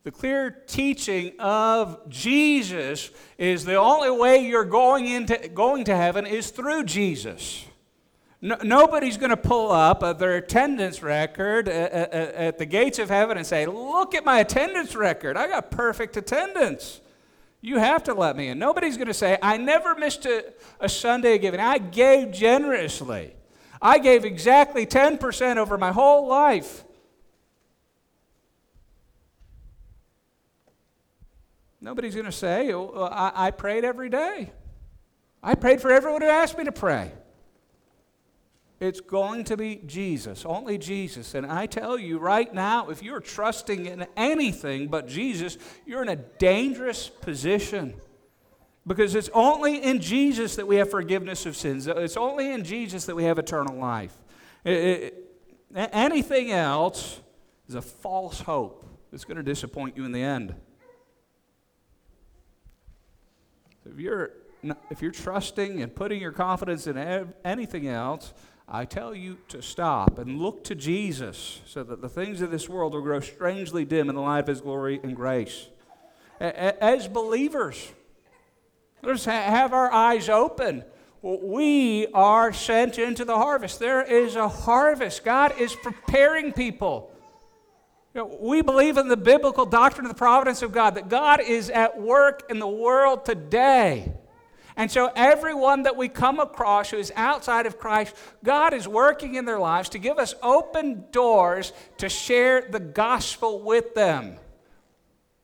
the 0.04 0.12
clear 0.12 0.52
teaching 0.52 1.32
of 1.40 2.10
Jesus 2.10 3.12
is 3.38 3.64
the 3.64 3.76
only 3.76 4.12
way 4.12 4.46
you're 4.46 4.66
going, 4.66 5.08
into, 5.08 5.48
going 5.48 5.86
to 5.86 5.96
heaven 5.96 6.26
is 6.26 6.50
through 6.50 6.84
Jesus. 6.84 7.66
No, 8.44 8.58
nobody's 8.64 9.18
going 9.18 9.30
to 9.30 9.38
pull 9.38 9.72
up 9.72 10.02
uh, 10.02 10.14
their 10.14 10.38
attendance 10.38 11.04
record 11.04 11.68
at, 11.68 11.92
uh, 11.92 11.96
at, 11.96 12.14
uh, 12.14 12.16
uh, 12.16 12.32
at 12.38 12.58
the 12.58 12.66
gates 12.66 12.98
of 12.98 13.10
heaven 13.10 13.38
and 13.38 13.46
say, 13.46 13.68
Look 13.68 14.16
at 14.16 14.26
my 14.26 14.40
attendance 14.40 14.96
record. 14.96 15.38
I 15.38 15.48
got 15.48 15.70
perfect 15.70 16.18
attendance. 16.18 17.02
You 17.64 17.78
have 17.78 18.04
to 18.06 18.16
let 18.16 18.36
me 18.36 18.48
in. 18.48 18.58
Nobody's 18.58 18.98
going 18.98 19.08
to 19.08 19.14
say, 19.14 19.38
I 19.44 19.58
never 19.58 19.94
missed 19.94 20.26
a, 20.26 20.46
a 20.80 20.90
Sunday 20.90 21.38
giving. 21.38 21.60
I 21.60 21.78
gave 21.78 22.32
generously. 22.32 23.36
I 23.80 24.00
gave 24.00 24.26
exactly 24.26 24.88
10% 24.88 25.58
over 25.58 25.78
my 25.78 25.92
whole 25.92 26.28
life. 26.28 26.84
Nobody's 31.80 32.16
going 32.16 32.26
to 32.26 32.32
say, 32.32 32.74
oh, 32.74 33.10
I, 33.12 33.48
I 33.48 33.52
prayed 33.52 33.84
every 33.84 34.10
day. 34.10 34.52
I 35.44 35.54
prayed 35.54 35.82
for 35.82 35.92
everyone 35.92 36.22
who 36.22 36.28
asked 36.28 36.58
me 36.58 36.64
to 36.64 36.72
pray. 36.72 37.12
It's 38.82 39.00
going 39.00 39.44
to 39.44 39.56
be 39.56 39.80
Jesus, 39.86 40.44
only 40.44 40.80
Jesus. 40.80 41.36
And 41.36 41.46
I 41.46 41.68
tell 41.68 42.00
you 42.00 42.18
right 42.18 42.52
now, 42.52 42.90
if 42.90 43.04
you're 43.04 43.20
trusting 43.20 43.86
in 43.86 44.08
anything 44.18 44.88
but 44.88 45.08
Jesus, 45.08 45.60
you're 45.86 46.02
in 46.02 46.10
a 46.10 46.16
dangerous 46.16 47.08
position. 47.08 47.94
Because 48.88 49.14
it's 49.14 49.30
only 49.36 49.84
in 49.84 50.00
Jesus 50.00 50.56
that 50.56 50.66
we 50.66 50.78
have 50.78 50.90
forgiveness 50.90 51.46
of 51.46 51.56
sins. 51.56 51.86
It's 51.86 52.18
only 52.18 52.52
in 52.52 52.64
Jesus 52.64 53.06
that 53.06 53.16
we 53.16 53.26
have 53.26 53.38
eternal 53.38 53.76
life. 53.76 54.18
It, 54.64 54.74
it, 54.74 55.38
anything 55.76 56.52
else 56.52 57.20
is 57.70 57.76
a 57.76 57.84
false 57.84 58.42
hope 58.42 58.84
that's 59.12 59.26
going 59.26 59.38
to 59.38 59.44
disappoint 59.44 59.96
you 59.96 60.06
in 60.06 60.12
the 60.12 60.24
end. 60.24 60.56
If 63.86 64.00
you're, 64.00 64.32
if 64.90 65.04
you're 65.04 65.12
trusting 65.12 65.84
and 65.84 65.94
putting 65.94 66.20
your 66.20 66.32
confidence 66.32 66.88
in 66.88 66.98
anything 67.46 67.88
else, 67.88 68.34
I 68.74 68.86
tell 68.86 69.14
you 69.14 69.38
to 69.50 69.62
stop 69.62 70.18
and 70.18 70.40
look 70.40 70.64
to 70.64 70.76
Jesus 70.76 71.60
so 71.66 71.84
that 71.84 72.02
the 72.02 72.08
things 72.08 72.40
of 72.40 72.52
this 72.52 72.70
world 72.70 72.94
will 72.94 73.02
grow 73.02 73.20
strangely 73.20 73.84
dim 73.84 74.08
in 74.08 74.16
the 74.16 74.22
light 74.22 74.40
of 74.40 74.48
His 74.48 74.62
glory 74.62 74.98
and 75.04 75.14
grace. 75.14 75.68
As 76.40 77.10
believers, 77.10 77.92
let's 79.02 79.26
have 79.26 79.74
our 79.74 79.92
eyes 79.92 80.30
open. 80.30 80.86
We 81.22 82.08
are 82.14 82.54
sent 82.54 82.98
into 82.98 83.26
the 83.26 83.36
harvest. 83.36 83.78
There 83.78 84.04
is 84.04 84.38
a 84.38 84.48
harvest. 84.48 85.26
God 85.26 85.54
is 85.60 85.76
preparing 85.76 86.54
people. 86.54 87.12
You 88.16 88.22
know, 88.22 88.38
we 88.40 88.62
believe 88.62 88.96
in 88.96 89.10
the 89.10 89.18
biblical 89.18 89.66
doctrine 89.66 90.06
of 90.06 90.12
the 90.14 90.18
providence 90.18 90.62
of 90.62 90.72
God, 90.72 90.96
that 90.96 91.10
God 91.10 91.42
is 91.42 91.70
at 91.70 92.02
work 92.02 92.44
in 92.50 92.60
the 92.60 92.70
world 92.70 93.26
today. 93.26 94.14
And 94.76 94.90
so, 94.90 95.12
everyone 95.16 95.84
that 95.84 95.98
we 95.98 96.08
come 96.08 96.40
across 96.40 96.90
who 96.90 96.98
is 96.98 97.12
outside 97.16 97.66
of 97.66 97.78
Christ, 97.78 98.16
God 98.44 98.74
is 98.74 98.88
working 98.88 99.36
in 99.36 99.46
their 99.46 99.60
lives 99.60 99.90
to 99.90 100.00
give 100.00 100.18
us 100.18 100.34
open 100.42 101.06
doors 101.12 101.74
to 101.98 102.10
share 102.10 102.62
the 102.62 102.80
gospel 102.80 103.62
with 103.62 103.94
them. 103.96 104.38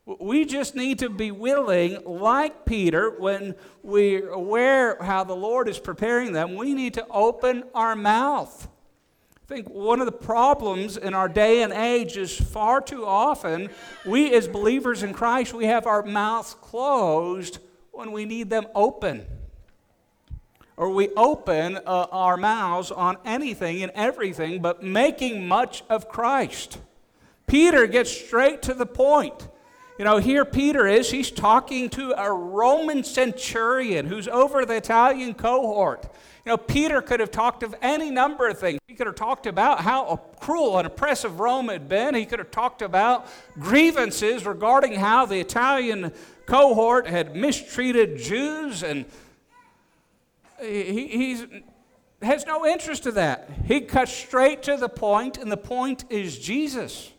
We 0.06 0.46
just 0.46 0.74
need 0.74 1.00
to 1.00 1.10
be 1.10 1.32
willing, 1.32 2.02
like 2.06 2.64
Peter, 2.66 3.10
when 3.10 3.56
we're 3.84 4.30
aware 4.30 4.98
how 5.02 5.26
the 5.26 5.36
Lord 5.36 5.68
is 5.68 5.80
preparing 5.80 6.32
them, 6.32 6.56
we 6.56 6.74
need 6.74 6.94
to 6.94 7.06
open 7.10 7.66
our 7.76 7.94
mouth. 7.94 8.70
I 9.36 9.54
think 9.54 9.70
one 9.70 10.00
of 10.00 10.06
the 10.06 10.14
problems 10.14 10.96
in 10.96 11.14
our 11.14 11.28
day 11.28 11.62
and 11.62 11.74
age 11.74 12.16
is 12.16 12.40
far 12.40 12.80
too 12.80 13.06
often 13.06 13.70
we, 14.06 14.34
as 14.34 14.48
believers 14.48 15.04
in 15.04 15.14
Christ, 15.14 15.54
we 15.54 15.66
have 15.66 15.88
our 15.88 16.04
mouths 16.04 16.54
closed 16.54 17.60
when 17.98 18.12
we 18.12 18.26
need 18.26 18.50
them 18.50 18.68
open. 18.76 19.26
Or 20.78 20.92
we 20.92 21.10
open 21.16 21.78
uh, 21.78 22.06
our 22.12 22.38
mouths 22.38 22.92
on 22.92 23.18
anything 23.26 23.82
and 23.82 23.92
everything 23.96 24.62
but 24.62 24.84
making 24.84 25.48
much 25.48 25.84
of 25.90 26.08
Christ. 26.08 26.78
Peter 27.48 27.88
gets 27.88 28.12
straight 28.12 28.62
to 28.62 28.76
the 28.76 28.86
point. 28.86 29.48
You 29.98 30.06
know, 30.06 30.18
here 30.18 30.46
Peter 30.46 30.86
is, 30.86 31.10
he's 31.10 31.32
talking 31.32 31.90
to 31.90 32.14
a 32.16 32.32
Roman 32.32 33.04
centurion 33.04 34.06
who's 34.06 34.28
over 34.28 34.64
the 34.64 34.76
Italian 34.76 35.34
cohort. 35.34 36.04
You 36.46 36.52
know, 36.52 36.58
Peter 36.58 37.02
could 37.02 37.20
have 37.20 37.32
talked 37.32 37.64
of 37.64 37.74
any 37.82 38.12
number 38.12 38.48
of 38.48 38.60
things. 38.60 38.80
He 38.88 38.94
could 38.94 39.08
have 39.08 39.16
talked 39.16 39.48
about 39.48 39.82
how 39.82 40.22
cruel 40.40 40.78
and 40.78 40.86
oppressive 40.86 41.40
Rome 41.40 41.70
had 41.70 41.90
been. 41.90 42.14
He 42.14 42.26
could 42.28 42.38
have 42.38 42.52
talked 42.52 42.84
about 42.84 43.28
grievances 43.58 44.46
regarding 44.46 44.94
how 44.94 45.26
the 45.26 45.40
Italian 45.40 46.14
cohort 46.48 47.06
had 47.06 47.36
mistreated 47.36 48.18
Jews, 48.18 48.82
and 48.82 49.06
he 50.60 51.08
he's, 51.08 51.46
has 52.22 52.46
no 52.48 52.66
interest 52.66 53.06
in 53.06 53.14
that. 53.16 53.50
He 53.66 53.82
cuts 53.82 54.12
straight 54.12 54.64
to 54.64 54.78
the 54.78 54.90
point, 54.90 55.38
and 55.38 55.52
the 55.52 55.58
point 55.58 56.06
is 56.10 56.40
Jesus. 56.40 57.12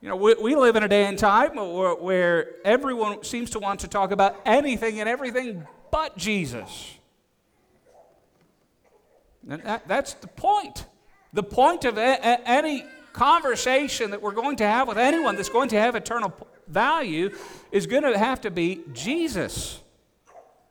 You 0.00 0.08
know, 0.08 0.16
we, 0.16 0.34
we 0.34 0.56
live 0.56 0.74
in 0.74 0.82
a 0.82 0.88
day 0.88 1.04
and 1.04 1.16
time 1.16 1.54
where, 1.54 1.94
where 1.94 2.50
everyone 2.64 3.22
seems 3.22 3.50
to 3.50 3.60
want 3.60 3.80
to 3.80 3.88
talk 3.88 4.10
about 4.10 4.40
anything 4.44 4.98
and 4.98 5.08
everything 5.08 5.64
but 5.92 6.16
Jesus. 6.16 6.96
And 9.48 9.62
that, 9.62 9.86
that's 9.86 10.14
the 10.14 10.26
point. 10.26 10.86
The 11.32 11.44
point 11.44 11.84
of 11.84 11.98
a, 11.98 12.14
a, 12.14 12.48
any 12.48 12.84
conversation 13.12 14.10
that 14.10 14.20
we're 14.20 14.32
going 14.32 14.56
to 14.56 14.66
have 14.66 14.88
with 14.88 14.98
anyone 14.98 15.36
that's 15.36 15.48
going 15.48 15.68
to 15.68 15.78
have 15.78 15.94
eternal 15.94 16.30
value 16.72 17.30
is 17.70 17.86
going 17.86 18.02
to 18.02 18.18
have 18.18 18.40
to 18.42 18.50
be 18.50 18.82
Jesus 18.92 19.80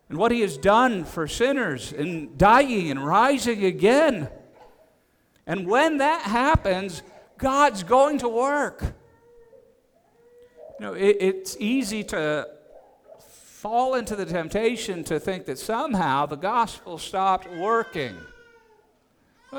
and 0.10 0.18
what 0.18 0.32
he 0.32 0.42
has 0.42 0.58
done 0.58 1.06
for 1.06 1.28
sinners 1.28 1.94
and 1.94 2.38
dying 2.38 2.92
and 2.92 3.06
rising 3.06 3.64
again. 3.64 4.30
And 5.48 5.68
when 5.68 6.00
that 6.00 6.24
happens, 6.24 7.02
God's 7.38 7.84
going 7.84 8.18
to 8.20 8.28
work. 8.28 8.82
You 10.80 10.86
know, 10.86 10.94
it, 10.94 11.18
it's 11.20 11.56
easy 11.60 12.04
to 12.06 12.48
fall 13.20 13.96
into 13.96 14.16
the 14.16 14.26
temptation 14.26 15.04
to 15.06 15.20
think 15.20 15.46
that 15.46 15.60
somehow 15.60 16.26
the 16.26 16.36
gospel 16.36 16.98
stopped 16.98 17.48
working. 17.50 18.18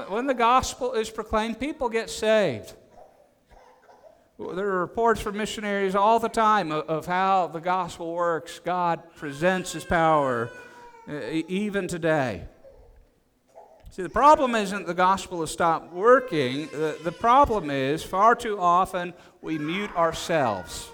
When 0.08 0.26
the 0.26 0.34
gospel 0.34 0.94
is 0.94 1.08
proclaimed, 1.08 1.60
people 1.60 1.88
get 1.88 2.10
saved. 2.10 2.74
There 4.50 4.68
are 4.68 4.80
reports 4.80 5.20
from 5.20 5.36
missionaries 5.36 5.94
all 5.94 6.18
the 6.18 6.28
time 6.28 6.72
of, 6.72 6.88
of 6.88 7.06
how 7.06 7.46
the 7.46 7.60
gospel 7.60 8.12
works. 8.12 8.58
God 8.58 9.02
presents 9.16 9.72
his 9.72 9.84
power 9.84 10.50
uh, 11.08 11.14
even 11.48 11.88
today. 11.88 12.44
See, 13.90 14.02
the 14.02 14.08
problem 14.08 14.54
isn't 14.54 14.86
the 14.86 14.94
gospel 14.94 15.40
has 15.40 15.50
stopped 15.50 15.92
working. 15.92 16.68
The, 16.68 16.98
the 17.02 17.12
problem 17.12 17.70
is 17.70 18.02
far 18.02 18.34
too 18.34 18.58
often 18.58 19.14
we 19.40 19.58
mute 19.58 19.94
ourselves. 19.96 20.88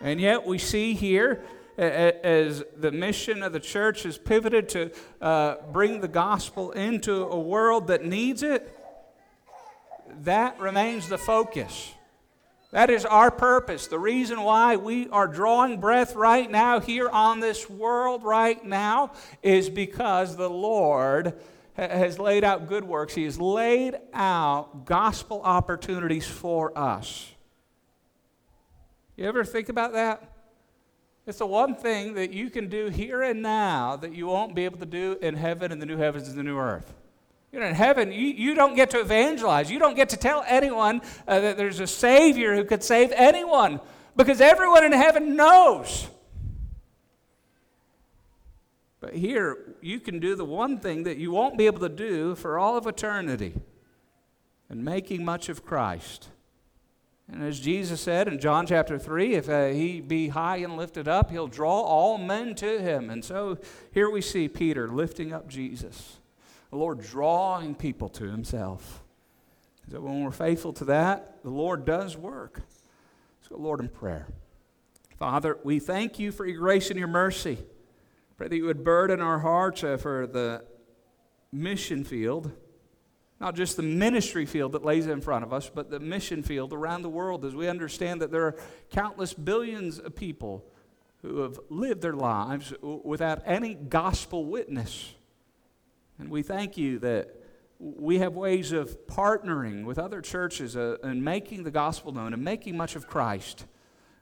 And 0.00 0.20
yet 0.20 0.46
we 0.46 0.58
see 0.58 0.94
here 0.94 1.42
as 1.78 2.62
the 2.76 2.92
mission 2.92 3.42
of 3.42 3.52
the 3.52 3.60
church 3.60 4.04
has 4.04 4.18
pivoted 4.18 4.68
to 4.70 4.90
uh, 5.20 5.56
bring 5.72 6.00
the 6.00 6.08
gospel 6.08 6.70
into 6.72 7.24
a 7.24 7.38
world 7.38 7.88
that 7.88 8.04
needs 8.04 8.42
it, 8.42 8.78
that 10.20 10.60
remains 10.60 11.08
the 11.08 11.18
focus. 11.18 11.93
That 12.74 12.90
is 12.90 13.04
our 13.04 13.30
purpose. 13.30 13.86
The 13.86 14.00
reason 14.00 14.42
why 14.42 14.74
we 14.74 15.08
are 15.10 15.28
drawing 15.28 15.78
breath 15.78 16.16
right 16.16 16.50
now 16.50 16.80
here 16.80 17.08
on 17.08 17.38
this 17.38 17.70
world 17.70 18.24
right 18.24 18.64
now 18.64 19.12
is 19.44 19.70
because 19.70 20.34
the 20.34 20.50
Lord 20.50 21.34
has 21.74 22.18
laid 22.18 22.42
out 22.42 22.66
good 22.66 22.82
works. 22.82 23.14
He 23.14 23.22
has 23.26 23.38
laid 23.38 23.94
out 24.12 24.86
gospel 24.86 25.40
opportunities 25.44 26.26
for 26.26 26.76
us. 26.76 27.30
You 29.16 29.26
ever 29.26 29.44
think 29.44 29.68
about 29.68 29.92
that? 29.92 30.32
It's 31.28 31.38
the 31.38 31.46
one 31.46 31.76
thing 31.76 32.14
that 32.14 32.32
you 32.32 32.50
can 32.50 32.68
do 32.68 32.88
here 32.88 33.22
and 33.22 33.40
now 33.40 33.94
that 33.94 34.12
you 34.12 34.26
won't 34.26 34.52
be 34.56 34.64
able 34.64 34.80
to 34.80 34.86
do 34.86 35.16
in 35.22 35.36
heaven 35.36 35.70
and 35.70 35.80
the 35.80 35.86
new 35.86 35.96
heavens 35.96 36.26
and 36.26 36.36
the 36.36 36.42
new 36.42 36.58
earth. 36.58 36.92
You 37.54 37.60
know, 37.60 37.66
in 37.66 37.76
heaven, 37.76 38.10
you, 38.10 38.26
you 38.26 38.56
don't 38.56 38.74
get 38.74 38.90
to 38.90 39.00
evangelize. 39.00 39.70
You 39.70 39.78
don't 39.78 39.94
get 39.94 40.08
to 40.08 40.16
tell 40.16 40.44
anyone 40.48 41.00
uh, 41.28 41.38
that 41.38 41.56
there's 41.56 41.78
a 41.78 41.86
Savior 41.86 42.56
who 42.56 42.64
could 42.64 42.82
save 42.82 43.12
anyone 43.12 43.78
because 44.16 44.40
everyone 44.40 44.82
in 44.82 44.90
heaven 44.90 45.36
knows. 45.36 46.08
But 49.00 49.14
here, 49.14 49.76
you 49.80 50.00
can 50.00 50.18
do 50.18 50.34
the 50.34 50.44
one 50.44 50.80
thing 50.80 51.04
that 51.04 51.16
you 51.16 51.30
won't 51.30 51.56
be 51.56 51.66
able 51.66 51.78
to 51.78 51.88
do 51.88 52.34
for 52.34 52.58
all 52.58 52.76
of 52.76 52.88
eternity 52.88 53.54
and 54.68 54.84
making 54.84 55.24
much 55.24 55.48
of 55.48 55.64
Christ. 55.64 56.30
And 57.32 57.40
as 57.44 57.60
Jesus 57.60 58.00
said 58.00 58.26
in 58.26 58.40
John 58.40 58.66
chapter 58.66 58.98
3, 58.98 59.34
if 59.34 59.48
uh, 59.48 59.66
he 59.68 60.00
be 60.00 60.26
high 60.26 60.56
and 60.56 60.76
lifted 60.76 61.06
up, 61.06 61.30
he'll 61.30 61.46
draw 61.46 61.82
all 61.82 62.18
men 62.18 62.56
to 62.56 62.80
him. 62.80 63.10
And 63.10 63.24
so 63.24 63.58
here 63.92 64.10
we 64.10 64.22
see 64.22 64.48
Peter 64.48 64.88
lifting 64.88 65.32
up 65.32 65.46
Jesus 65.46 66.18
the 66.74 66.80
Lord 66.80 67.00
drawing 67.00 67.76
people 67.76 68.08
to 68.08 68.24
Himself. 68.24 69.04
So 69.92 70.00
when 70.00 70.24
we're 70.24 70.32
faithful 70.32 70.72
to 70.72 70.86
that, 70.86 71.40
the 71.44 71.50
Lord 71.50 71.84
does 71.84 72.16
work. 72.16 72.62
So, 73.48 73.56
Lord, 73.56 73.78
in 73.78 73.88
prayer. 73.88 74.26
Father, 75.16 75.56
we 75.62 75.78
thank 75.78 76.18
you 76.18 76.32
for 76.32 76.44
your 76.44 76.58
grace 76.58 76.90
and 76.90 76.98
your 76.98 77.06
mercy. 77.06 77.58
Pray 78.36 78.48
that 78.48 78.56
you 78.56 78.64
would 78.64 78.82
burden 78.82 79.20
our 79.20 79.38
hearts 79.38 79.84
uh, 79.84 79.98
for 79.98 80.26
the 80.26 80.64
mission 81.52 82.02
field, 82.02 82.50
not 83.38 83.54
just 83.54 83.76
the 83.76 83.84
ministry 83.84 84.44
field 84.44 84.72
that 84.72 84.84
lays 84.84 85.06
in 85.06 85.20
front 85.20 85.44
of 85.44 85.52
us, 85.52 85.70
but 85.72 85.90
the 85.90 86.00
mission 86.00 86.42
field 86.42 86.72
around 86.72 87.02
the 87.02 87.08
world 87.08 87.44
as 87.44 87.54
we 87.54 87.68
understand 87.68 88.20
that 88.20 88.32
there 88.32 88.46
are 88.46 88.56
countless 88.90 89.32
billions 89.32 90.00
of 90.00 90.16
people 90.16 90.64
who 91.22 91.38
have 91.38 91.60
lived 91.70 92.02
their 92.02 92.14
lives 92.14 92.74
without 92.82 93.42
any 93.46 93.74
gospel 93.74 94.44
witness. 94.44 95.14
And 96.18 96.30
we 96.30 96.42
thank 96.42 96.76
you 96.76 96.98
that 97.00 97.40
we 97.78 98.18
have 98.18 98.34
ways 98.34 98.72
of 98.72 99.06
partnering 99.06 99.84
with 99.84 99.98
other 99.98 100.20
churches 100.20 100.76
uh, 100.76 100.96
and 101.02 101.24
making 101.24 101.64
the 101.64 101.70
gospel 101.70 102.12
known 102.12 102.32
and 102.32 102.42
making 102.42 102.76
much 102.76 102.96
of 102.96 103.06
Christ. 103.06 103.66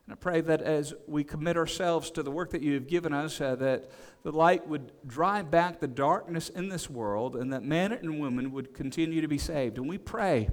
And 0.06 0.14
I 0.14 0.16
pray 0.16 0.40
that 0.40 0.62
as 0.62 0.94
we 1.06 1.22
commit 1.22 1.56
ourselves 1.56 2.10
to 2.12 2.22
the 2.22 2.30
work 2.30 2.50
that 2.50 2.62
you 2.62 2.74
have 2.74 2.88
given 2.88 3.12
us, 3.12 3.40
uh, 3.40 3.54
that 3.56 3.90
the 4.24 4.32
light 4.32 4.66
would 4.66 4.90
drive 5.06 5.50
back 5.50 5.80
the 5.80 5.86
darkness 5.86 6.48
in 6.48 6.68
this 6.68 6.88
world 6.90 7.36
and 7.36 7.52
that 7.52 7.62
men 7.62 7.92
and 7.92 8.20
women 8.20 8.52
would 8.52 8.74
continue 8.74 9.20
to 9.20 9.28
be 9.28 9.38
saved. 9.38 9.76
And 9.76 9.88
we 9.88 9.98
pray 9.98 10.48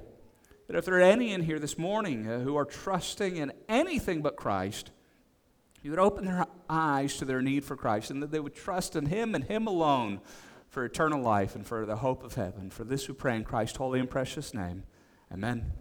that 0.66 0.76
if 0.76 0.84
there 0.84 0.94
are 0.94 1.00
any 1.00 1.32
in 1.32 1.42
here 1.42 1.58
this 1.58 1.78
morning 1.78 2.28
uh, 2.28 2.40
who 2.40 2.54
are 2.56 2.64
trusting 2.64 3.38
in 3.38 3.52
anything 3.68 4.22
but 4.22 4.36
Christ, 4.36 4.90
you 5.82 5.90
would 5.90 5.98
open 5.98 6.26
their 6.26 6.46
eyes 6.68 7.16
to 7.16 7.24
their 7.24 7.42
need 7.42 7.64
for 7.64 7.74
Christ 7.74 8.10
and 8.10 8.22
that 8.22 8.30
they 8.30 8.40
would 8.40 8.54
trust 8.54 8.94
in 8.94 9.06
Him 9.06 9.34
and 9.34 9.42
Him 9.42 9.66
alone 9.66 10.20
for 10.70 10.84
eternal 10.84 11.20
life 11.20 11.54
and 11.54 11.66
for 11.66 11.84
the 11.84 11.96
hope 11.96 12.24
of 12.24 12.34
heaven. 12.34 12.70
For 12.70 12.84
this 12.84 13.08
we 13.08 13.14
pray 13.14 13.36
in 13.36 13.44
Christ's 13.44 13.76
holy 13.76 14.00
and 14.00 14.08
precious 14.08 14.54
name. 14.54 14.84
Amen. 15.32 15.72